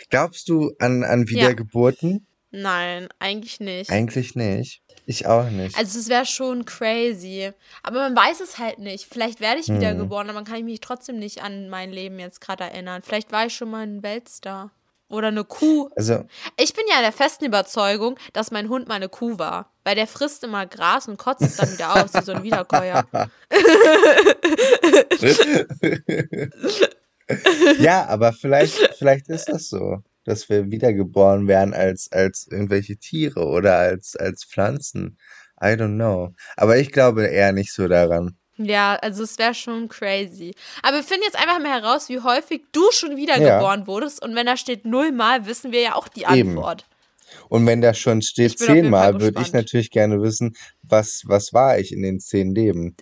[0.09, 2.27] Glaubst du an, an Wiedergeburten?
[2.51, 3.91] Nein, eigentlich nicht.
[3.91, 4.83] Eigentlich nicht.
[5.05, 5.77] Ich auch nicht.
[5.77, 7.51] Also es wäre schon crazy.
[7.83, 9.07] Aber man weiß es halt nicht.
[9.11, 9.77] Vielleicht werde ich Hm.
[9.77, 13.03] wiedergeboren, aber dann kann ich mich trotzdem nicht an mein Leben jetzt gerade erinnern.
[13.03, 14.71] Vielleicht war ich schon mal ein Weltstar.
[15.13, 15.89] Oder eine Kuh.
[15.95, 16.25] Also,
[16.57, 19.71] Ich bin ja der festen Überzeugung, dass mein Hund mal eine Kuh war.
[19.85, 23.05] Weil der frisst immer Gras und kotzt es dann wieder aus, wie so ein Wiederkäuer.
[27.79, 33.45] ja, aber vielleicht, vielleicht ist das so, dass wir wiedergeboren werden als, als irgendwelche Tiere
[33.45, 35.19] oder als, als Pflanzen.
[35.61, 36.33] I don't know.
[36.57, 38.39] Aber ich glaube eher nicht so daran.
[38.65, 40.55] Ja, also es wäre schon crazy.
[40.83, 44.23] Aber wir finden jetzt einfach mal heraus, wie häufig du schon wiedergeboren wurdest.
[44.23, 46.51] Und wenn da steht nullmal, wissen wir ja auch die Eben.
[46.51, 46.85] Antwort.
[47.49, 51.79] Und wenn da schon steht Ich zehnmal, würde ich natürlich gerne wissen, was, was war
[51.79, 52.97] ich in den zehn Leben?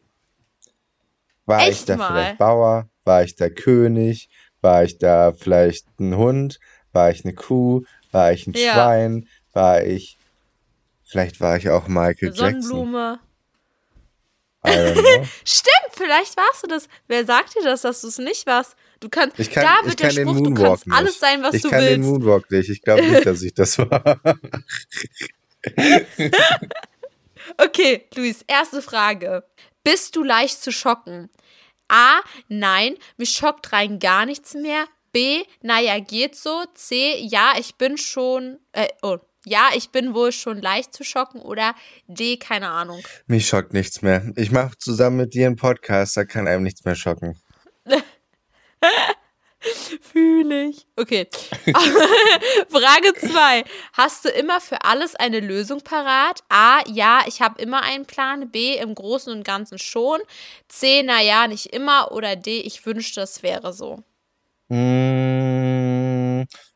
[1.47, 2.09] War ich Echt da mal?
[2.09, 2.89] vielleicht Bauer?
[3.05, 4.29] War ich da König?
[4.61, 6.61] War ich da vielleicht ein Hund?
[6.93, 7.83] War ich eine Kuh?
[8.13, 8.73] War ich ein Ja.
[8.75, 9.29] Schwein?
[9.53, 10.17] War ich.
[11.05, 12.63] Vielleicht war ich auch Michael Jackson.
[12.63, 13.19] Sonnenblume.
[15.45, 16.89] Stimmt, vielleicht warst du das.
[17.09, 18.77] Wer sagt dir das, dass du es nicht warst?
[19.01, 19.39] Du kannst.
[19.39, 20.97] Ich kann, da ich wird der Spruch, du kannst nicht.
[20.97, 22.11] alles sein, was ich du kann den willst.
[22.11, 22.69] Moonwalk nicht.
[22.69, 24.21] Ich glaube nicht, dass ich das war.
[27.57, 29.45] Okay, Luis, erste Frage.
[29.83, 31.31] Bist du leicht zu schocken?
[31.89, 32.21] A.
[32.49, 34.87] Nein, mich schockt rein gar nichts mehr.
[35.13, 35.43] B.
[35.63, 36.65] Naja, geht so.
[36.75, 37.19] C.
[37.19, 38.59] Ja, ich bin schon.
[38.73, 39.19] Äh, oh.
[39.47, 41.41] Ja, ich bin wohl schon leicht zu schocken.
[41.41, 41.75] Oder
[42.07, 42.37] D.
[42.37, 43.03] Keine Ahnung.
[43.27, 44.33] Mich schockt nichts mehr.
[44.37, 47.41] Ich mache zusammen mit dir einen Podcast, da kann einem nichts mehr schocken.
[50.01, 50.87] Fühle ich.
[50.97, 51.29] Okay.
[52.71, 53.65] Frage 2.
[53.93, 56.43] Hast du immer für alles eine Lösung parat?
[56.49, 56.81] A.
[56.89, 58.51] Ja, ich habe immer einen Plan.
[58.51, 58.77] B.
[58.79, 60.21] Im Großen und Ganzen schon.
[60.69, 61.03] C.
[61.03, 62.13] Naja, nicht immer.
[62.13, 62.61] Oder D.
[62.61, 64.03] Ich wünschte, es wäre so.
[64.69, 65.80] Mm,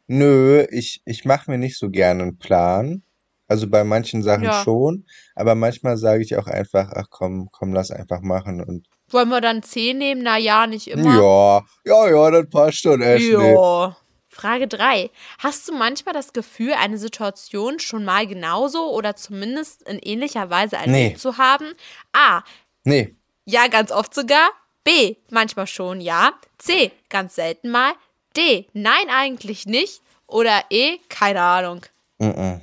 [0.06, 3.02] nö, ich, ich mache mir nicht so gerne einen Plan.
[3.46, 4.62] Also bei manchen Sachen Ja.
[4.64, 9.28] schon, aber manchmal sage ich auch einfach, ach komm, komm, lass einfach machen und Wollen
[9.28, 10.22] wir dann C nehmen?
[10.22, 11.14] Na ja, nicht immer.
[11.14, 13.52] Ja, ja, ja, das passt schon, Ashley.
[13.54, 13.94] Ja.
[14.30, 15.10] Frage 3.
[15.38, 20.76] Hast du manchmal das Gefühl, eine Situation schon mal genauso oder zumindest in ähnlicher Weise
[20.76, 21.14] erlebt Nee.
[21.16, 21.66] zu haben?
[22.14, 22.42] A.
[22.84, 23.14] Nee,
[23.44, 24.48] Ja, ganz oft sogar.
[24.84, 25.16] B.
[25.30, 26.32] Manchmal schon, ja.
[26.58, 26.90] C.
[27.10, 27.92] Ganz selten mal.
[28.36, 28.66] D.
[28.72, 30.02] Nein, eigentlich nicht.
[30.26, 30.98] Oder E.
[31.08, 31.86] Keine Ahnung.
[32.18, 32.60] mm-mm.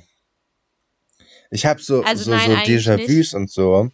[1.50, 3.90] ich habe so, Also so, nein, so Déjà-vus und so,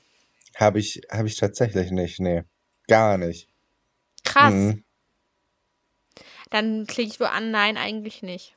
[0.56, 2.42] habe ich, hab ich tatsächlich nicht, nee.
[2.88, 3.48] Gar nicht.
[4.24, 4.52] Krass.
[4.52, 4.84] Mhm.
[6.50, 8.56] Dann klicke ich wohl an, nein, eigentlich nicht.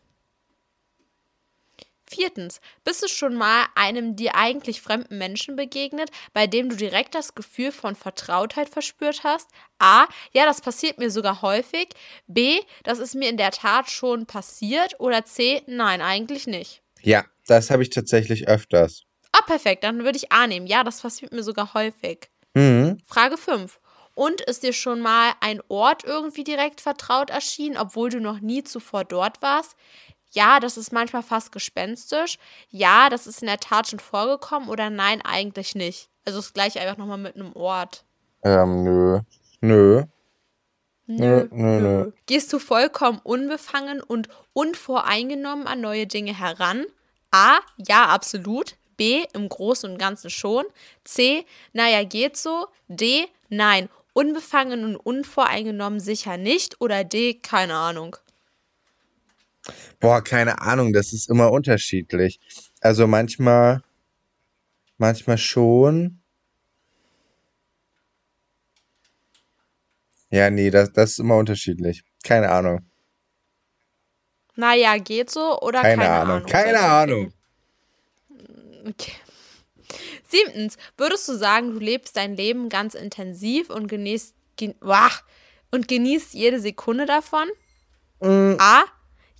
[2.13, 7.15] Viertens, bist du schon mal einem dir eigentlich fremden Menschen begegnet, bei dem du direkt
[7.15, 9.47] das Gefühl von Vertrautheit verspürt hast?
[9.79, 10.07] A.
[10.33, 11.87] Ja, das passiert mir sogar häufig.
[12.27, 12.59] B.
[12.83, 14.99] Das ist mir in der Tat schon passiert.
[14.99, 15.63] Oder C.
[15.67, 16.81] Nein, eigentlich nicht.
[17.01, 19.03] Ja, das habe ich tatsächlich öfters.
[19.31, 20.67] Ah, perfekt, dann würde ich A nehmen.
[20.67, 22.29] Ja, das passiert mir sogar häufig.
[22.53, 22.97] Mhm.
[23.05, 23.79] Frage 5.
[24.15, 28.63] Und ist dir schon mal ein Ort irgendwie direkt vertraut erschienen, obwohl du noch nie
[28.63, 29.77] zuvor dort warst?
[30.31, 32.37] Ja, das ist manchmal fast gespenstisch.
[32.69, 34.69] Ja, das ist in der Tat schon vorgekommen.
[34.69, 36.09] Oder nein, eigentlich nicht.
[36.25, 38.05] Also das gleiche einfach nochmal mit einem Ort.
[38.43, 39.19] Ähm, nö.
[39.61, 40.03] Nö.
[41.07, 42.11] Nö, Nö, nö, nö.
[42.25, 46.85] Gehst du vollkommen unbefangen und unvoreingenommen an neue Dinge heran?
[47.31, 47.59] A.
[47.77, 48.75] Ja, absolut.
[48.95, 49.25] B.
[49.33, 50.63] Im Großen und Ganzen schon.
[51.03, 51.45] C.
[51.73, 52.67] Naja, geht so.
[52.87, 53.27] D.
[53.49, 53.89] Nein.
[54.13, 56.79] Unbefangen und unvoreingenommen sicher nicht.
[56.79, 57.33] Oder D.
[57.33, 58.15] Keine Ahnung.
[59.99, 62.39] Boah, keine Ahnung, das ist immer unterschiedlich.
[62.81, 63.83] Also manchmal,
[64.97, 66.21] manchmal schon.
[70.29, 72.03] Ja, nee, das, das ist immer unterschiedlich.
[72.23, 72.85] Keine Ahnung.
[74.55, 75.59] Naja, geht so.
[75.61, 76.35] Oder Keine keine, Ahnung.
[76.37, 76.49] Ahnung.
[76.49, 77.33] Keine Soll ich Ahnung.
[78.29, 78.89] klicken?
[78.89, 79.13] Okay.
[80.27, 84.75] Siebtens, würdest du sagen, du lebst dein Leben ganz intensiv und genießt, gen
[85.71, 87.47] und genießt jede Sekunde davon?
[88.21, 88.83] Mm, A.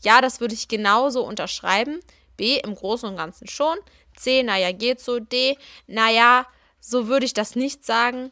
[0.02, 2.00] Ja, das würde ich genauso unterschreiben.
[2.38, 2.60] B.
[2.60, 3.78] Im Großen und Ganzen schon.
[4.16, 4.44] C.
[4.44, 5.20] Naja, geht so.
[5.20, 5.58] D.
[5.88, 6.46] Naja,
[6.80, 8.32] so würde ich das nicht sagen.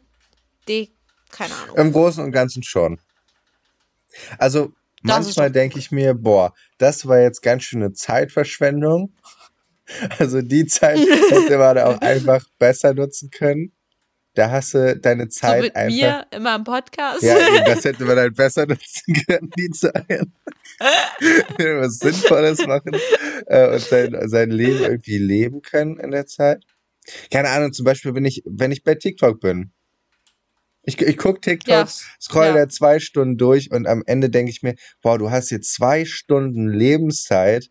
[0.67, 0.89] D.
[1.31, 1.77] Keine Ahnung.
[1.77, 2.99] Im Großen und Ganzen schon.
[4.37, 9.13] Also Das manchmal denke ich mir, boah, das war jetzt ganz schön eine Zeitverschwendung.
[10.19, 13.71] Also die Zeit hätte man auch einfach besser nutzen können.
[14.39, 15.93] Da hast du deine so Zeit mit einfach.
[15.93, 17.21] mir immer im Podcast.
[17.21, 20.29] Ja, das hätte man halt besser nutzen können, die Zeit.
[20.79, 22.93] Was Sinnvolles machen
[23.47, 26.63] äh, und sein, sein Leben irgendwie leben können in der Zeit.
[27.29, 29.73] Keine Ahnung, zum Beispiel, wenn ich, wenn ich bei TikTok bin.
[30.83, 32.53] Ich, ich gucke Ja, TikToks, scroll ja.
[32.53, 36.05] da zwei Stunden durch und am Ende denke ich mir, boah, du hast jetzt zwei
[36.05, 37.69] Stunden Lebenszeit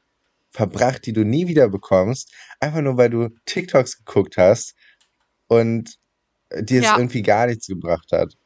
[0.51, 4.75] verbracht, die du nie wieder bekommst, einfach nur weil du TikToks geguckt hast
[5.47, 5.98] und
[6.53, 6.97] dir es Ja.
[6.97, 8.37] irgendwie gar nichts gebracht hat.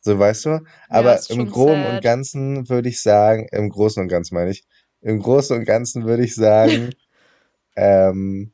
[0.00, 0.64] So, weißt du?
[0.88, 2.02] Aber ist im Groben und sad.
[2.02, 4.64] Ganzen würde ich sagen, im Großen und Ganzen meine ich,
[5.00, 6.94] im Großen und Ganzen würde ich sagen,
[7.76, 8.52] ähm,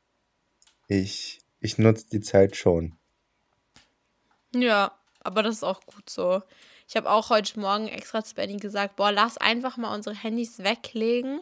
[0.87, 2.99] ich, ich nutze die Zeit schon.
[4.55, 6.43] Ja, aber das ist auch gut so.
[6.87, 10.59] Ich habe auch heute Morgen extra zu Benny gesagt, boah, lass einfach mal unsere Handys
[10.59, 11.41] weglegen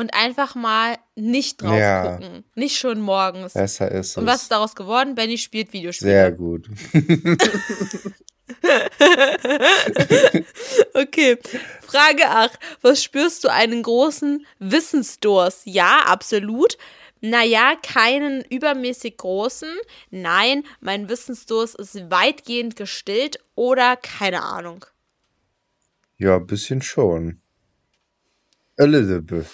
[0.00, 2.16] und einfach mal nicht drauf Ja.
[2.16, 2.44] gucken.
[2.54, 3.52] Nicht schon morgens.
[3.52, 4.42] Besser ist Und was es.
[4.44, 5.14] ist daraus geworden?
[5.14, 6.10] Benny spielt Videospiele.
[6.10, 6.68] Sehr gut.
[10.94, 11.38] Okay,
[11.82, 12.58] Frage 8.
[12.82, 15.62] Was spürst du einen großen Wissensdurst?
[15.66, 16.76] Ja, absolut.
[17.20, 19.68] Naja, keinen übermäßig großen.
[20.10, 24.84] Nein, mein Wissensdurst ist weitgehend gestillt oder keine Ahnung.
[26.16, 27.40] Ja, ein bisschen schon.
[28.76, 29.46] Bit.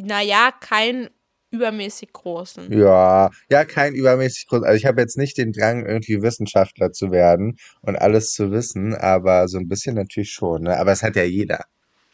[0.00, 1.10] Naja, keinen
[1.50, 2.72] übermäßig großen.
[2.72, 4.62] Ja, ja, kein übermäßig groß.
[4.62, 8.94] Also ich habe jetzt nicht den Drang, irgendwie Wissenschaftler zu werden und alles zu wissen,
[8.94, 10.62] aber so ein bisschen natürlich schon.
[10.62, 10.78] Ne?
[10.78, 11.64] Aber es hat ja jeder,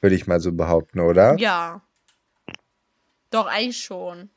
[0.01, 1.37] würde ich mal so behaupten, oder?
[1.38, 1.83] Ja.
[3.31, 4.31] Doch, eigentlich schon.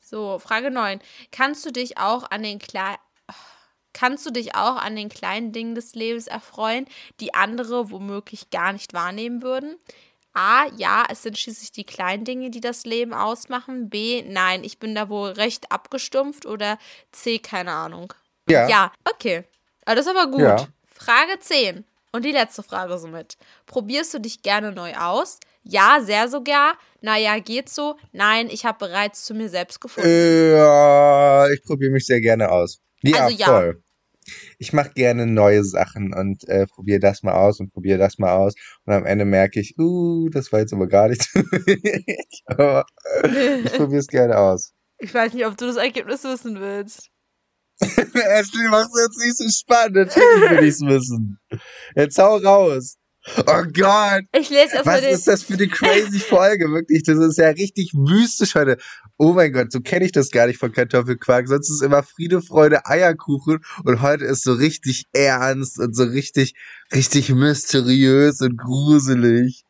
[0.00, 1.00] So, Frage 9.
[1.30, 2.98] Kannst du dich auch an den kleinen
[3.92, 6.84] Kannst du dich auch an den kleinen Dingen des Lebens erfreuen,
[7.18, 9.76] die andere womöglich gar nicht wahrnehmen würden?
[10.36, 13.88] A, ja, es sind schließlich die kleinen Dinge, die das Leben ausmachen.
[13.88, 16.44] B, nein, ich bin da wohl recht abgestumpft.
[16.46, 16.78] Oder
[17.10, 18.12] C, keine Ahnung.
[18.48, 18.68] Ja.
[18.68, 19.44] Ja, okay.
[19.84, 20.40] Aber das ist aber gut.
[20.40, 20.68] Ja.
[20.92, 21.84] Frage 10.
[22.12, 23.36] Und die letzte Frage somit.
[23.66, 25.38] Probierst du dich gerne neu aus?
[25.62, 26.78] Ja, sehr sogar.
[27.00, 27.96] Naja, geht so.
[28.12, 30.08] Nein, ich habe bereits zu mir selbst gefunden.
[30.52, 32.80] Ja, ich probiere mich sehr gerne aus.
[33.02, 33.46] Ja, Also ja.
[33.46, 33.82] voll.
[34.58, 38.34] Ich mache gerne neue Sachen und äh, probiere das mal aus und probiere das mal
[38.34, 38.54] aus.
[38.84, 42.42] Und am Ende merke ich, uh, das war jetzt aber gar nicht so wenig.
[42.46, 42.86] Aber
[43.64, 44.72] ich probiere es gerne aus.
[44.98, 47.10] Ich weiß nicht, ob du das Ergebnis wissen willst.
[47.80, 49.96] Ashley, machst du jetzt nicht so spannend.
[49.96, 51.38] Natürlich will ich's wissen.
[51.94, 52.96] Jetzt hau raus.
[53.38, 54.22] Oh Gott.
[54.32, 55.14] Ich lese erstmal Was den.
[55.14, 56.70] ist das für eine crazy Folge?
[56.70, 58.76] Wirklich, das ist ja richtig mystisch heute.
[59.18, 61.48] Oh mein Gott, so kenne ich das gar nicht von Kartoffelquark.
[61.48, 63.58] Sonst ist immer Friede, Freude, Eierkuchen.
[63.84, 66.54] Und heute ist so richtig ernst und so richtig,
[66.94, 69.64] richtig mysteriös und gruselig.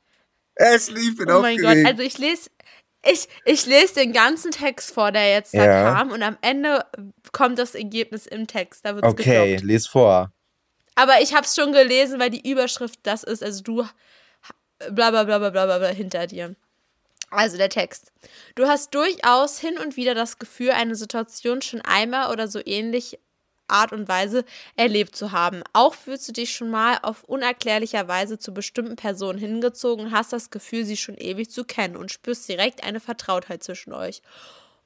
[0.56, 1.84] Ashley, ich bin Oh mein aufgeregt.
[1.84, 2.50] Gott, also ich lese.
[3.08, 5.94] Ich, ich lese den ganzen Text vor, der jetzt da Ja.
[5.94, 6.84] kam, und am Ende
[7.30, 8.84] kommt das Ergebnis im Text.
[8.84, 9.64] Da wird's okay, gedroppt.
[9.64, 10.32] les vor.
[10.96, 13.42] Aber ich habe es schon gelesen, weil die Überschrift das ist.
[13.42, 13.86] Also du
[14.90, 16.56] bla bla bla bla bla bla hinter dir.
[17.30, 18.12] Also der Text.
[18.54, 23.18] Du hast durchaus hin und wieder das Gefühl, eine Situation schon einmal oder so ähnlich
[23.68, 24.44] Art und Weise
[24.76, 25.62] erlebt zu haben.
[25.72, 30.32] Auch fühlst du dich schon mal auf unerklärlicher Weise zu bestimmten Personen hingezogen und hast
[30.32, 34.22] das Gefühl, sie schon ewig zu kennen und spürst direkt eine Vertrautheit zwischen euch.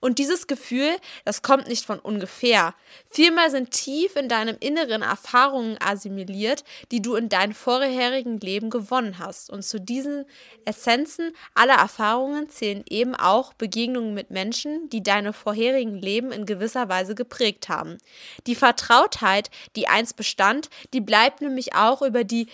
[0.00, 2.74] Und dieses Gefühl, das kommt nicht von ungefähr.
[3.10, 9.18] Vielmehr sind tief in deinem Inneren Erfahrungen assimiliert, die du in deinem vorherigen Leben gewonnen
[9.18, 9.50] hast.
[9.50, 10.24] Und zu diesen
[10.64, 16.88] Essenzen aller Erfahrungen zählen eben auch Begegnungen mit Menschen, die deine vorherigen Leben in gewisser
[16.88, 17.98] Weise geprägt haben.
[18.46, 22.48] Die Vertrautheit, die einst bestand, die bleibt nämlich auch über die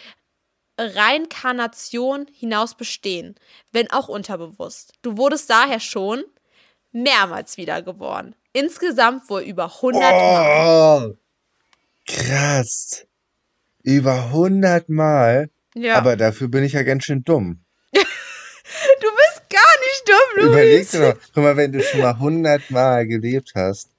[0.78, 3.36] Reinkarnation hinaus bestehen,
[3.72, 4.92] wenn auch unterbewusst.
[5.03, 6.24] Du wurdest daher schon
[7.03, 8.34] mehrmals wiedergeboren.
[8.53, 11.09] Insgesamt wohl über 100 Mal.
[11.11, 11.14] Oh,
[12.07, 13.07] krass.
[13.82, 15.51] Über 100 Mal.
[15.74, 15.97] Ja.
[15.97, 17.61] Aber dafür bin ich ja ganz schön dumm.
[17.92, 20.90] du bist gar nicht dumm, Überleg Luis.
[20.90, 23.90] dir doch, guck mal, wenn du schon mal 100 Mal gelebt hast,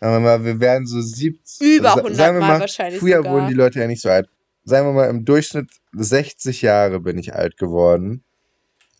[0.00, 1.60] sagen wir mal, wir wären so 70.
[1.78, 3.32] Über sa- 100 sagen wir Mal wahrscheinlich Früher sogar.
[3.34, 4.28] wurden die Leute ja nicht so alt.
[4.64, 8.22] Sagen wir mal, im Durchschnitt 60 Jahre bin ich alt geworden.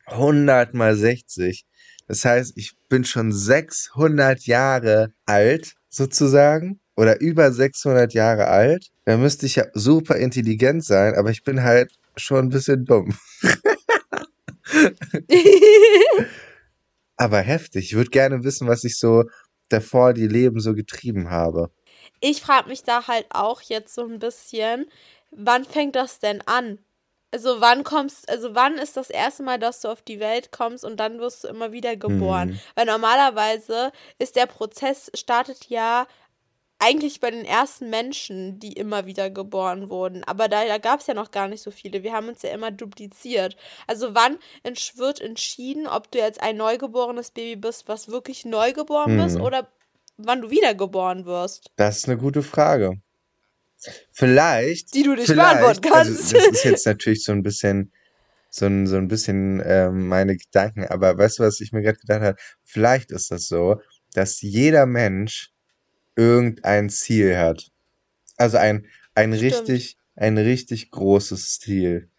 [0.06, 1.66] 100 mal 60.
[2.08, 6.80] Das heißt, ich bin schon 600 Jahre alt, sozusagen.
[6.96, 8.88] Oder über 600 Jahre alt.
[9.04, 13.16] Da müsste ich ja super intelligent sein, aber ich bin halt schon ein bisschen dumm.
[17.16, 17.86] Aber heftig.
[17.86, 19.24] Ich würde gerne wissen, was ich so
[19.68, 21.70] davor die Leben so getrieben habe.
[22.20, 24.86] ich frage mich da halt auch jetzt so ein bisschen,
[25.30, 26.78] wann fängt das denn an?
[27.30, 30.84] Also wann kommst, also wann ist das erste Mal, dass du auf die Welt kommst
[30.84, 32.50] und dann wirst du immer wieder geboren?
[32.50, 32.60] Hm.
[32.74, 36.06] Weil normalerweise ist der Prozess startet ja
[36.78, 40.22] eigentlich bei den ersten Menschen, die immer wieder geboren wurden.
[40.24, 42.02] Aber da, da gab es ja noch gar nicht so viele.
[42.02, 43.56] Wir haben uns ja immer dupliziert.
[43.86, 44.38] Also wann
[44.94, 49.42] wird entschieden, ob du jetzt ein neugeborenes Baby bist, was wirklich neugeboren bist, Hm.
[49.42, 49.68] oder
[50.16, 51.70] wann du wiedergeboren wirst?
[51.76, 53.00] Das ist eine gute Frage.
[54.12, 54.94] Vielleicht.
[54.94, 56.34] Die du nicht beantworten kannst.
[56.34, 57.92] Also das ist jetzt natürlich so ein bisschen,
[58.50, 61.98] so ein, so ein bisschen ähm, meine Gedanken, aber weißt du, was ich mir gerade
[61.98, 62.38] gedacht habe?
[62.64, 63.80] Vielleicht ist das so,
[64.14, 65.52] dass jeder Mensch
[66.16, 67.70] irgendein Ziel hat.
[68.36, 69.52] Also ein, ein Stimmt.
[69.52, 72.10] richtig, ein richtig großes Ziel.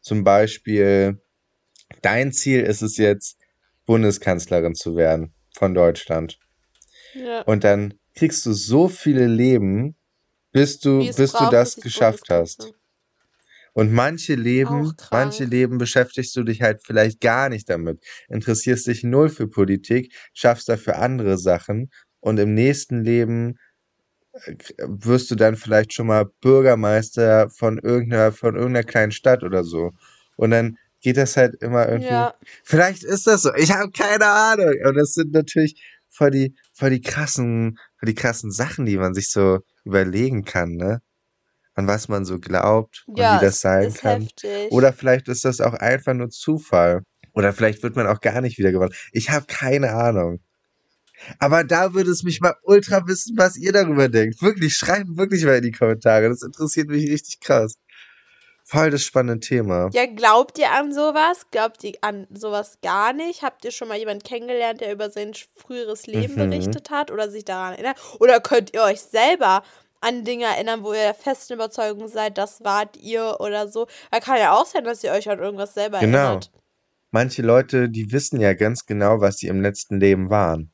[0.00, 1.22] Zum Beispiel,
[2.02, 3.38] dein Ziel ist es jetzt,
[3.86, 6.38] Bundeskanzlerin zu werden von Deutschland.
[7.14, 7.42] Ja.
[7.42, 9.96] Und dann kriegst du so viele Leben,
[10.54, 12.72] bis du, bis du braucht, das bis ich geschafft hast.
[13.72, 18.04] Und manche Leben, manche Leben beschäftigst du dich halt vielleicht gar nicht damit.
[18.28, 21.90] Interessierst dich null für Politik, schaffst dafür andere Sachen
[22.20, 23.58] und im nächsten Leben
[24.32, 29.64] äh, wirst du dann vielleicht schon mal Bürgermeister von irgendeiner, von irgendeiner kleinen Stadt oder
[29.64, 29.90] so.
[30.36, 32.10] Und dann geht das halt immer irgendwie.
[32.10, 33.52] Ja, Vielleicht ist das so.
[33.56, 34.72] Ich habe keine Ahnung.
[34.84, 39.14] Und das sind natürlich voll die, voll die krassen, voll die krassen Sachen, die man
[39.14, 41.02] sich so überlegen kann, ne?
[41.74, 44.22] An was man so glaubt und ja, wie das sein ist kann.
[44.22, 44.70] heftig.
[44.70, 47.02] Oder vielleicht ist das auch einfach nur Zufall.
[47.32, 48.94] Oder vielleicht wird man auch gar nicht wiedergeboren.
[49.12, 50.40] Ich habe keine Ahnung.
[51.38, 54.42] Aber da würde es mich mal ultra wissen, was ihr darüber denkt.
[54.42, 56.28] Wirklich, schreibt wirklich mal in die Kommentare.
[56.28, 57.74] Das interessiert mich richtig krass.
[58.66, 59.90] Voll das spannende Thema.
[59.92, 61.46] Ja, glaubt ihr an sowas?
[61.50, 63.42] Glaubt ihr an sowas gar nicht?
[63.42, 66.50] Habt ihr schon mal jemanden kennengelernt, der über sein früheres Leben Mhm.
[66.50, 67.98] berichtet hat oder sich daran erinnert?
[68.20, 69.62] Oder könnt ihr euch selber
[70.00, 73.86] an Dinge erinnern, wo ihr der festen Überzeugung seid, das wart ihr oder so?
[74.10, 76.18] Da kann ja auch sein, dass ihr euch an irgendwas selber Genau.
[76.18, 76.50] erinnert.
[77.10, 80.72] Manche Leute, die wissen ja ganz genau, was sie im letzten Leben waren.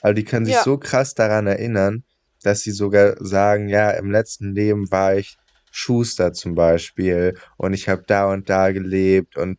[0.00, 0.62] Also die können sich Ja.
[0.62, 2.04] so krass daran erinnern,
[2.42, 5.36] dass sie sogar sagen, ja, im letzten Leben war ich
[5.78, 9.58] Schuster zum Beispiel und ich habe da und da gelebt und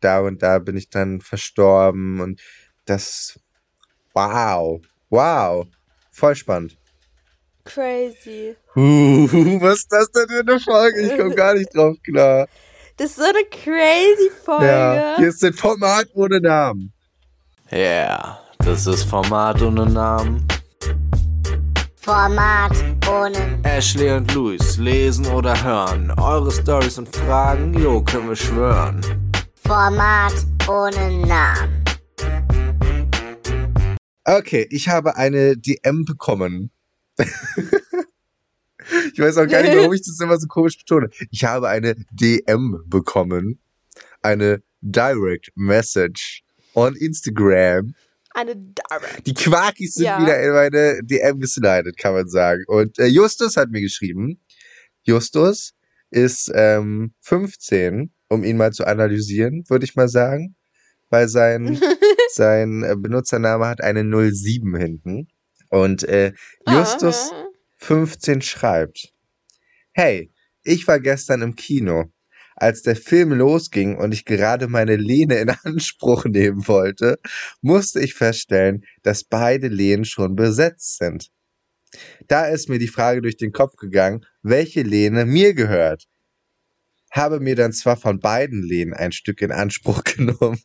[0.00, 2.40] da und da bin ich dann verstorben und
[2.84, 3.38] das,
[4.12, 4.80] wow,
[5.10, 5.66] wow,
[6.10, 6.76] voll spannend.
[7.64, 8.56] Crazy.
[8.74, 9.26] Huh,
[9.60, 11.00] was ist das denn für eine Folge?
[11.00, 12.46] Ich komme gar nicht drauf klar.
[12.96, 14.66] Das ist so eine crazy Folge.
[14.66, 16.92] Ja, hier ist ein Format ohne Namen.
[17.72, 20.46] Yeah, das ist Format ohne Namen.
[22.04, 22.76] Format
[23.10, 26.10] ohne Ashley und Luis lesen oder hören.
[26.20, 29.00] Eure Stories und Fragen, jo, können wir schwören.
[29.54, 30.34] Format
[30.68, 31.82] ohne Namen.
[34.26, 36.70] Okay, ich habe eine DM bekommen.
[37.16, 37.26] ich
[39.18, 41.08] weiß auch gar nicht, warum ich das immer so komisch betone.
[41.30, 43.58] Ich habe eine DM bekommen.
[44.20, 46.44] Eine Direct Message
[46.74, 47.94] on Instagram.
[48.34, 49.26] Eine Direct.
[49.26, 50.20] Die Quarkis sind Ja.
[50.20, 52.64] wieder in meine DM geslidet, kann man sagen.
[52.66, 54.40] Und äh, Justus hat mir geschrieben.
[55.04, 55.74] Justus
[56.10, 60.56] ist ähm, 15, um ihn mal zu analysieren, würde ich mal sagen.
[61.10, 61.78] Weil sein,
[62.32, 65.28] sein äh, Benutzername hat eine 07 hinten.
[65.70, 66.32] Und äh,
[66.68, 67.44] Justus Ah.
[67.78, 69.12] 15 schreibt.
[69.92, 70.32] Hey,
[70.62, 72.06] ich war gestern im Kino.
[72.64, 77.18] Als der Film losging und ich gerade meine Lehne in Anspruch nehmen wollte,
[77.60, 81.28] musste ich feststellen, dass beide Lehnen schon besetzt sind.
[82.26, 86.04] Da ist mir die Frage durch den Kopf gegangen, welche Lehne mir gehört.
[87.10, 90.62] Habe mir dann zwar von beiden Lehnen ein Stück in Anspruch genommen,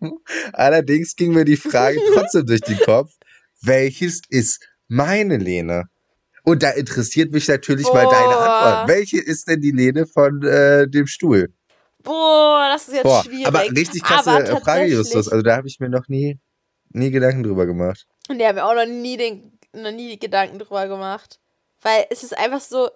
[0.54, 3.12] allerdings ging mir die Frage trotzdem durch den Kopf,
[3.62, 5.90] welches ist meine Lehne?
[6.44, 8.38] Und da interessiert mich natürlich mal deine.
[8.38, 8.88] Antwort.
[8.88, 11.54] Welche ist denn die Lehne von äh, dem Stuhl?
[12.04, 13.48] Boah, das ist jetzt Boah, schwierig.
[13.48, 15.28] aber richtig krasse Aber äh, Frage, Justus.
[15.30, 16.40] Also da habe ich mir noch nie,
[16.90, 18.06] nie Gedanken drüber gemacht.
[18.30, 21.40] Und die haben mir auch noch nie den, noch nie Gedanken drüber gemacht.
[21.82, 22.90] Weil es ist einfach so.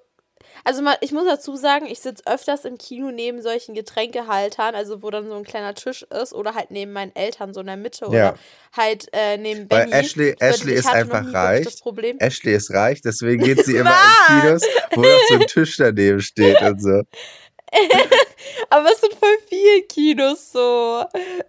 [0.65, 5.01] Also mal, ich muss dazu sagen, ich sitze öfters im Kino neben solchen Getränkehaltern, also
[5.01, 7.77] wo dann so ein kleiner Tisch ist oder halt neben meinen Eltern so in der
[7.77, 8.09] Mitte Ja.
[8.09, 8.35] oder
[8.75, 9.93] halt äh, neben Weil Benny.
[9.93, 11.63] Ashley, würde- Ashley ich ist einfach reich.
[11.65, 12.17] Das Problem.
[12.19, 13.95] Ashley ist reich, deswegen geht sie immer
[14.29, 17.01] in Kinos, wo noch so ein Tisch daneben steht und so.
[18.69, 21.05] Aber es sind voll viele Kinos so.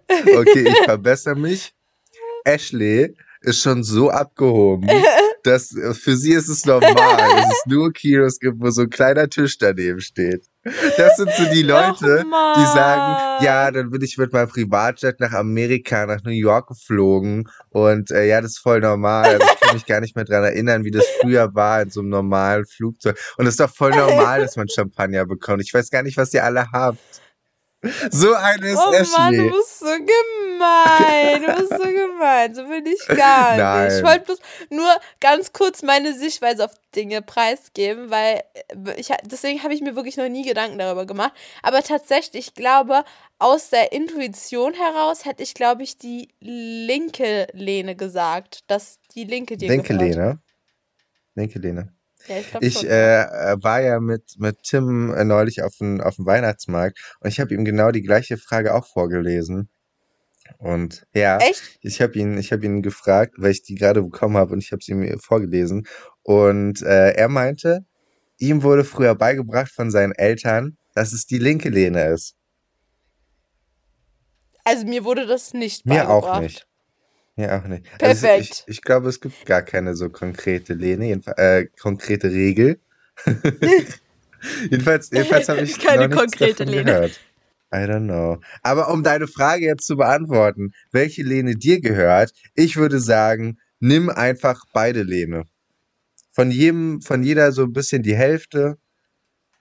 [0.09, 1.73] Okay, ich verbessere mich.
[2.43, 4.89] Ashley ist schon so abgehoben,
[5.45, 8.89] dass äh, für sie ist es normal, dass es nur Kinos gibt, wo so ein
[8.89, 10.45] kleiner Tisch daneben steht.
[10.97, 15.33] Das sind so die Leute, die sagen, ja, dann bin ich mit meinem Privatjet nach
[15.33, 19.25] Amerika, nach New York geflogen und äh, ja, das ist voll normal.
[19.25, 21.99] Also ich kann mich gar nicht mehr dran erinnern, wie das früher war in so
[21.99, 23.17] einem normalen Flugzeug.
[23.37, 25.61] Und es ist doch voll normal, dass man Champagner bekommt.
[25.61, 26.99] Ich weiß gar nicht, was ihr alle habt.
[28.11, 29.37] So eine ist Oh Mann, Ashley.
[29.37, 31.41] du bist so gemein.
[31.41, 32.55] Du bist so gemein.
[32.55, 33.59] So will ich gar nicht.
[33.59, 33.91] Nein.
[33.97, 39.63] Ich wollte bloß nur ganz kurz meine Sichtweise auf Dinge preisgeben, weil äh, ich, deswegen
[39.63, 41.33] habe ich mir wirklich noch nie Gedanken darüber gemacht.
[41.63, 43.03] Aber tatsächlich, ich glaube,
[43.39, 49.57] aus der Intuition heraus hätte ich, glaube ich, die linke Lehne gesagt, dass die linke
[49.57, 49.93] dir Linke.
[49.93, 50.39] Lehne.
[51.35, 51.94] Linke Lehne.
[52.27, 56.15] Ja, ich Ich äh, äh, war ja mit, mit Tim äh, neulich auf dem auf
[56.15, 59.69] dem Weihnachtsmarkt und ich habe ihm genau die gleiche Frage auch vorgelesen.
[60.57, 61.79] Und ja, Echt?
[61.81, 64.71] ich habe ihn, ich habe ihn gefragt, weil ich die gerade bekommen habe und ich
[64.71, 65.87] habe sie ihm vorgelesen.
[66.23, 67.85] Und äh, er meinte,
[68.37, 72.35] ihm wurde früher beigebracht von seinen Eltern, dass es die linke Lehne ist.
[74.63, 76.41] Also mir wurde das nicht Mir auch beigebracht.
[76.41, 76.67] nicht.
[77.35, 77.85] Mir auch nicht.
[78.01, 78.63] Also Perfekt.
[78.67, 82.79] ich, ich glaube, es gibt gar keine so konkrete Lehne, jedenfalls, äh, konkrete Regel.
[84.69, 86.91] jedenfalls jedenfalls habe ich Keine noch nichts konkrete davon Lehne.
[86.93, 87.19] gehört.
[87.73, 88.39] I don't know.
[88.63, 94.09] Aber um deine Frage jetzt zu beantworten, welche Lehne dir gehört, ich würde sagen, nimm
[94.09, 95.43] einfach beide Lehne.
[96.31, 98.77] Von jedem, von jeder so ein bisschen die Hälfte.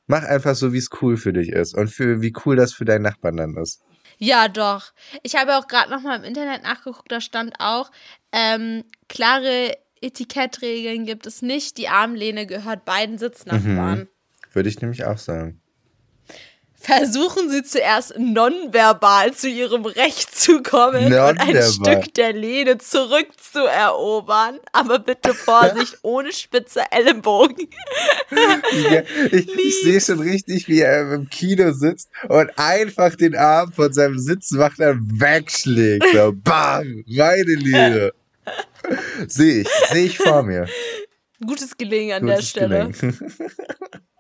[0.07, 2.85] Mach einfach so, wie es cool für dich ist und für wie cool das für
[2.85, 3.81] deinen Nachbarn dann ist.
[4.25, 4.93] Ja, doch.
[5.23, 7.91] Ich habe auch gerade noch mal im Internet nachgeguckt, da stand auch,
[8.33, 11.77] ähm, klare Etikettregeln gibt es nicht.
[11.77, 13.99] Die Armlehne gehört beiden Sitznachbarn.
[14.01, 14.09] Mhm.
[14.53, 15.61] Würde ich nämlich auch sagen.
[16.85, 21.63] Versuchen Sie zuerst nonverbal zu Ihrem Recht zu kommen und ein.
[21.63, 24.59] Stück der Lehne zurückzuerobern.
[24.73, 27.69] Aber bitte Vorsicht, ohne spitze Ellenbogen.
[28.91, 33.73] Ja, ich ich sehe schon richtig, wie er im Kino sitzt und einfach den Arm
[33.73, 36.05] von seinem Sitz macht, dann wegschlägt.
[36.13, 38.13] So, bam, meine Liebe.
[39.27, 40.67] Sehe ich, sehe ich vor mir.
[41.45, 42.93] Gutes Gelingen an der Gutes Stelle.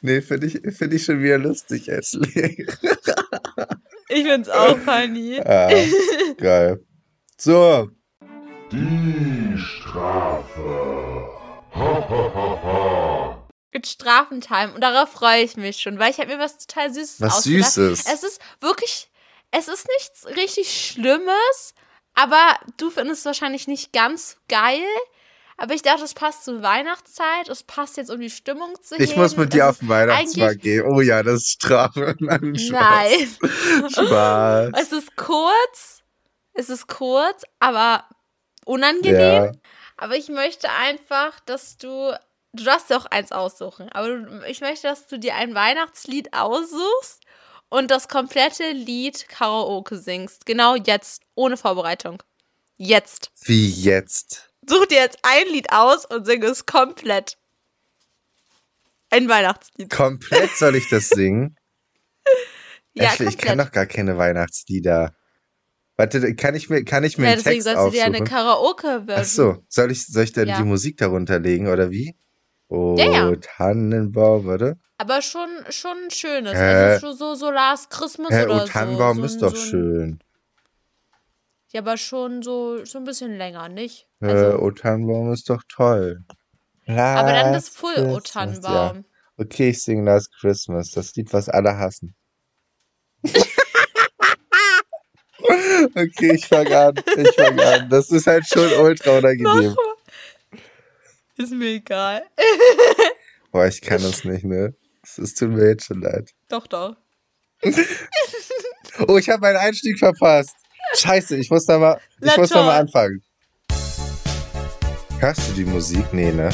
[0.00, 2.66] Nee, finde ich, find ich schon wieder lustig, Ashley.
[4.08, 5.40] Ich find's auch funny.
[5.44, 5.70] ah,
[6.36, 6.84] geil.
[7.36, 7.90] So,
[8.72, 11.28] Die Strafe.
[11.74, 13.48] Ha, ha, ha, ha.
[13.72, 14.74] Mit Strafentime.
[14.74, 17.72] Und darauf freue ich mich schon, weil ich habe mir was total Süßes was ausgedacht.
[17.72, 18.06] Süßes.
[18.12, 19.10] Es ist wirklich,
[19.52, 21.74] es ist nichts richtig Schlimmes,
[22.14, 24.82] aber du findest es wahrscheinlich nicht ganz geil.
[25.60, 29.04] Aber ich dachte, es passt zur Weihnachtszeit, es passt jetzt, um die Stimmung zu heben.
[29.04, 30.86] Ich muss mit dir auf den Weihnachtsmarkt gehen.
[30.86, 32.16] Oh ja, das ist Strafe.
[32.18, 32.56] Nein.
[32.70, 33.90] Nein.
[33.90, 34.70] Spaß.
[34.80, 36.02] Es ist kurz,
[36.54, 38.06] es ist kurz, aber
[38.64, 39.20] unangenehm.
[39.20, 39.52] Ja.
[39.98, 42.14] Aber ich möchte einfach, dass du.
[42.54, 43.90] Du darfst dir auch eins aussuchen.
[43.90, 47.20] Aber ich möchte, dass du dir ein Weihnachtslied aussuchst
[47.68, 50.46] und das komplette Lied Karaoke singst.
[50.46, 51.22] Genau jetzt.
[51.34, 52.22] Ohne Vorbereitung.
[52.78, 53.30] Jetzt.
[53.42, 54.49] Wie jetzt?
[54.68, 57.36] Such dir jetzt ein Lied aus und sing es komplett.
[59.10, 59.90] Ein Weihnachtslied.
[59.90, 61.56] Komplett soll ich das singen?
[62.92, 65.14] Ja, Ashley, ich kann doch gar keine Weihnachtslieder.
[65.96, 68.24] Warte, kann ich mir, kann ich mir Ja, einen deswegen Text sollst du dir eine?
[68.24, 69.16] Karaoke-Version.
[69.16, 70.56] Ach so, soll ich, soll ich dann Ja.
[70.56, 72.16] die Musik darunter legen oder wie?
[72.66, 73.36] Oh, Ja, ja.
[73.36, 74.76] Tannenbaum, warte.
[74.98, 76.54] Aber schon, schon ein schönes.
[76.54, 76.58] Hä?
[76.58, 78.72] Also schon so, so Last Christmas Hä, oder oh, so.
[78.72, 80.20] Tannenbaum so ist doch so ein- schön.
[81.72, 84.08] Ja, aber schon so, so ein bisschen länger, nicht?
[84.20, 86.24] Äh, Also, oh, Tannenbaum ist doch toll.
[86.86, 88.96] aber dann das Last Full O Christmas, Tannenbaum.
[88.96, 89.04] Ja.
[89.36, 92.14] Okay, ich singe Last Christmas, das Lied, was alle hassen.
[95.94, 97.88] okay, ich fang an, ich fang an.
[97.88, 99.76] Das ist halt schon ultra unangenehm.
[101.36, 102.24] Ist mir egal.
[103.52, 104.44] Boah, ich kann das nicht.
[105.02, 106.30] Es es tut mir jetzt schon leid.
[106.48, 106.96] Doch, doch.
[109.08, 110.54] Oh, ich habe meinen Einstieg verpasst.
[111.00, 113.22] Scheiße, ich muss da mal, ich muss da mal anfangen.
[115.18, 116.04] Hörst du die Musik?
[116.12, 116.50] Nee, ne?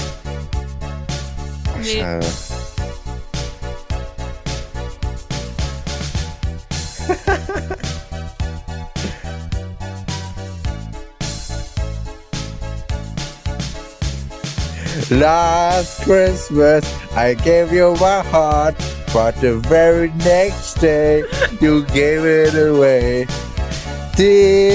[1.68, 2.00] Ach, Nee.
[2.00, 2.26] Schade.
[15.10, 16.84] Last Christmas,
[17.14, 18.74] I gave you my heart,
[19.12, 21.22] but the very next day,
[21.60, 23.26] you gave it away.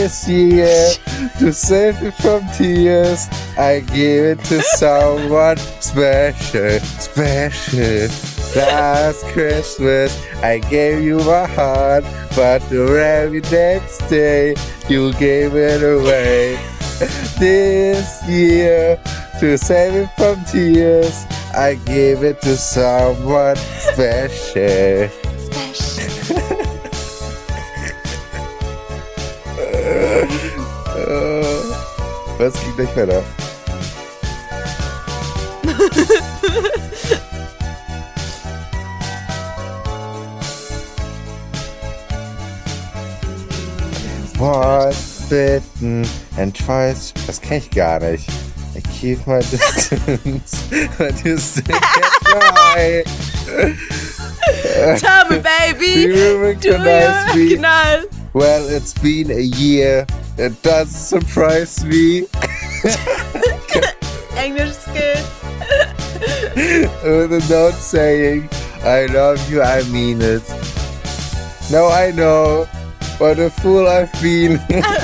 [0.02, 0.92] This year,
[1.40, 3.28] to save me from tears,
[3.58, 8.08] I gave it to someone special, special.
[8.56, 12.04] Last Christmas, I gave you my heart,
[12.36, 14.54] but the very next day,
[14.88, 16.60] you gave it away.
[17.40, 19.02] This year,
[19.40, 21.26] to save me from tears,
[21.56, 25.10] I gave it to someone special.
[25.98, 26.11] Äh,
[32.38, 33.24] Was ging gleich weiter?
[44.40, 46.06] Once bitten
[46.38, 47.14] and twice.
[47.28, 48.28] Das kenne ich gar nicht.
[48.76, 50.64] I keep my distance,
[50.98, 53.04] but you still can't try.
[54.98, 56.02] Tell me, Do baby.
[56.16, 57.58] you recognize me?
[57.58, 58.06] Knall.
[58.34, 60.06] Well, it's been a year.
[60.38, 62.20] It doesn't surprise me.
[64.38, 65.28] English skills.
[67.04, 68.50] With a note saying,
[68.84, 70.48] I love you, I mean it.
[71.72, 72.66] Now I know
[73.18, 74.60] what a fool I've been.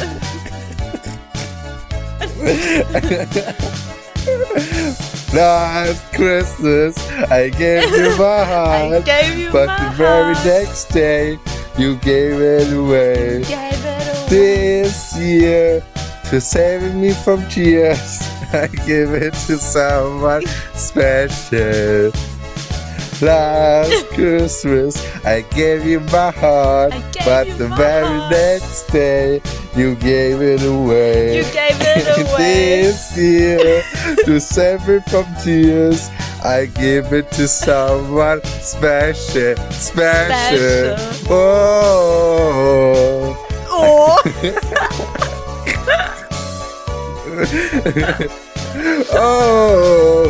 [5.33, 6.97] Last Christmas,
[7.29, 10.45] I gave you my I heart, gave you but my the very heart.
[10.45, 11.37] next day,
[11.77, 13.43] you gave it away.
[13.43, 14.27] Gave it away.
[14.29, 15.83] This year,
[16.29, 18.19] to save me from tears,
[18.53, 22.11] I give it to someone special.
[23.19, 26.91] Last Christmas, I gave you my heart,
[27.25, 28.31] but the very heart.
[28.31, 29.41] next day,
[29.75, 31.37] you gave it away.
[31.37, 32.81] You gave it away.
[32.83, 33.83] this year,
[34.25, 36.09] to save me from tears,
[36.47, 40.95] I give it to someone special, special.
[40.95, 41.27] Special.
[41.29, 43.35] Oh.
[43.69, 44.21] Oh.
[49.11, 50.23] Oh.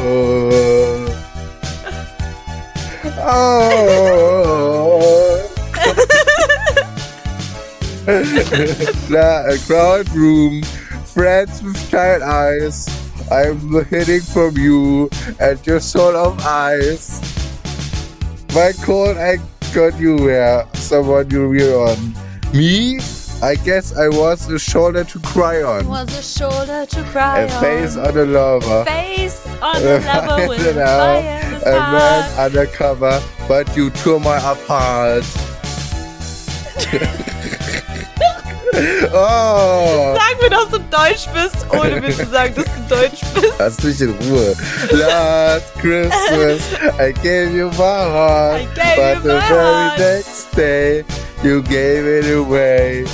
[3.29, 3.97] Oh.
[8.07, 10.63] A crowd room,
[11.13, 13.06] friends with tired eyes.
[13.31, 15.09] I'm hitting from you
[15.39, 17.19] and your soul of eyes.
[18.55, 19.37] My cold, I
[19.73, 22.15] got you where someone you were on.
[22.53, 22.99] Me?
[23.43, 25.87] I guess I was a shoulder to cry on.
[25.87, 28.17] Was a shoulder to cry A face on.
[28.17, 28.85] a lover.
[28.85, 35.23] Face on the level with a fire a man undercover, but you tore my apart.
[39.13, 43.53] oh, Sag mir, dass du Deutsch bist, ohne mir zu sagen, dass du Deutsch bist.
[43.59, 44.55] lass mich in Ruhe.
[44.91, 46.61] Last Christmas,
[46.99, 49.99] I gave you my heart, I gave but you the my very heart.
[49.99, 51.03] next day,
[51.43, 53.05] you gave it away.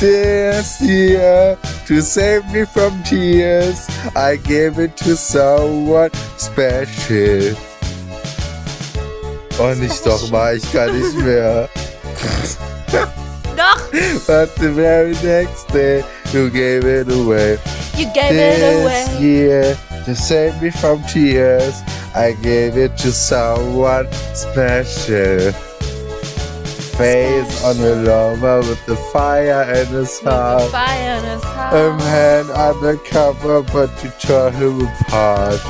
[0.00, 1.56] This year,
[1.86, 7.56] to save me from tears, I gave it to someone special.
[9.60, 11.68] Oh, nicht doch mal, ich kann nicht mehr.
[13.56, 13.80] Doch.
[14.26, 17.58] But the very next day, you gave it away.
[17.96, 19.20] You gave it This away.
[19.20, 19.76] year,
[20.06, 21.74] to save me from tears,
[22.14, 25.52] I gave it to someone special.
[26.96, 30.70] Face on a lover with the fire in his heart.
[30.70, 31.74] Fire in his heart.
[31.74, 35.60] A man undercover, but you tore him apart.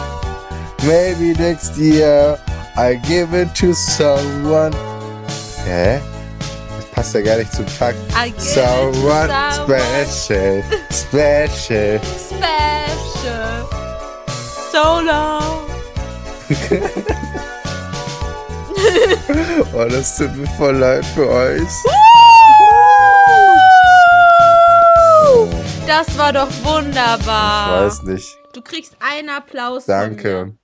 [0.85, 2.37] Maybe next year
[2.77, 4.73] I give it to someone.
[5.65, 6.01] Hä?
[6.93, 12.01] Passt ja gar nicht zum to Someone someone special, special.
[12.29, 13.67] special.
[14.71, 15.59] So long.
[19.75, 21.69] Oh, das tut mir voll leid für euch.
[25.87, 27.87] Das war doch Ich wunderbar.
[27.87, 28.37] weiß nicht.
[28.53, 29.87] Du kriegst einen Applaus.
[29.87, 30.57] Danke.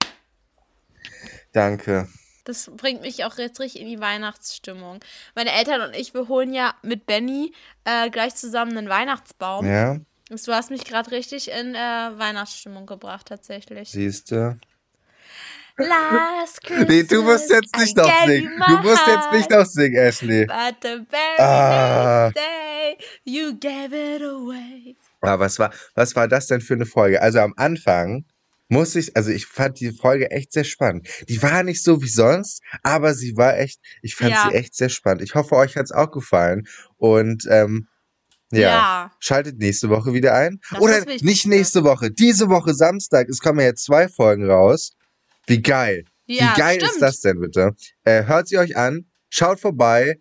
[1.52, 2.08] Danke.
[2.48, 5.00] Das bringt mich auch jetzt richtig in die Weihnachtsstimmung.
[5.34, 7.52] Meine Eltern und ich, wir holen ja mit Benny
[7.84, 9.66] äh, gleich zusammen einen Weihnachtsbaum.
[9.66, 9.98] Ja,
[10.30, 13.90] Du hast mich gerade richtig in äh, Weihnachtsstimmung gebracht, tatsächlich.
[13.90, 14.58] siehst du.
[15.76, 18.62] Last Christmas, Nee, du musst jetzt nicht I noch singen.
[18.66, 20.46] Du musst jetzt nicht noch singen, Ashley.
[20.46, 22.30] But the very Ah.
[22.30, 24.96] day, you gave it away.
[25.20, 27.20] Aber was war, was war das denn für eine Folge?
[27.20, 28.24] Also am Anfang
[28.68, 31.08] muss ich, also ich fand die Folge echt sehr spannend.
[31.28, 34.48] Die war nicht so wie sonst, aber sie war echt, ich fand Ja.
[34.50, 35.22] sie echt sehr spannend.
[35.22, 36.66] Ich hoffe, euch hat's auch gefallen.
[36.98, 37.88] Und ähm,
[38.50, 39.12] ja, Ja.
[39.20, 40.60] schaltet nächste Woche wieder ein.
[40.70, 43.28] Das Oder nicht nächste Woche, diese Woche Samstag.
[43.28, 44.92] Es kommen ja jetzt zwei Folgen raus.
[45.46, 46.04] Wie geil.
[46.26, 46.92] Ja, Wie geil stimmt.
[46.92, 47.74] ist das denn bitte?
[48.04, 50.20] Äh, hört sie euch an, schaut vorbei,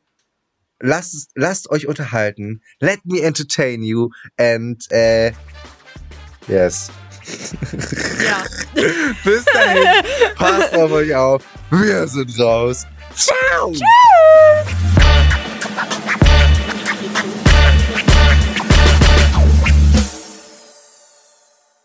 [0.80, 5.34] lasst, es- lasst euch unterhalten, let me entertain you and äh,
[6.48, 6.90] yes.
[8.24, 8.44] Ja.
[9.24, 9.84] Bis dahin,
[10.36, 12.86] passt auf euch auf, wir sind raus.
[13.16, 13.72] Ciao!
[13.72, 14.97] Tschüss.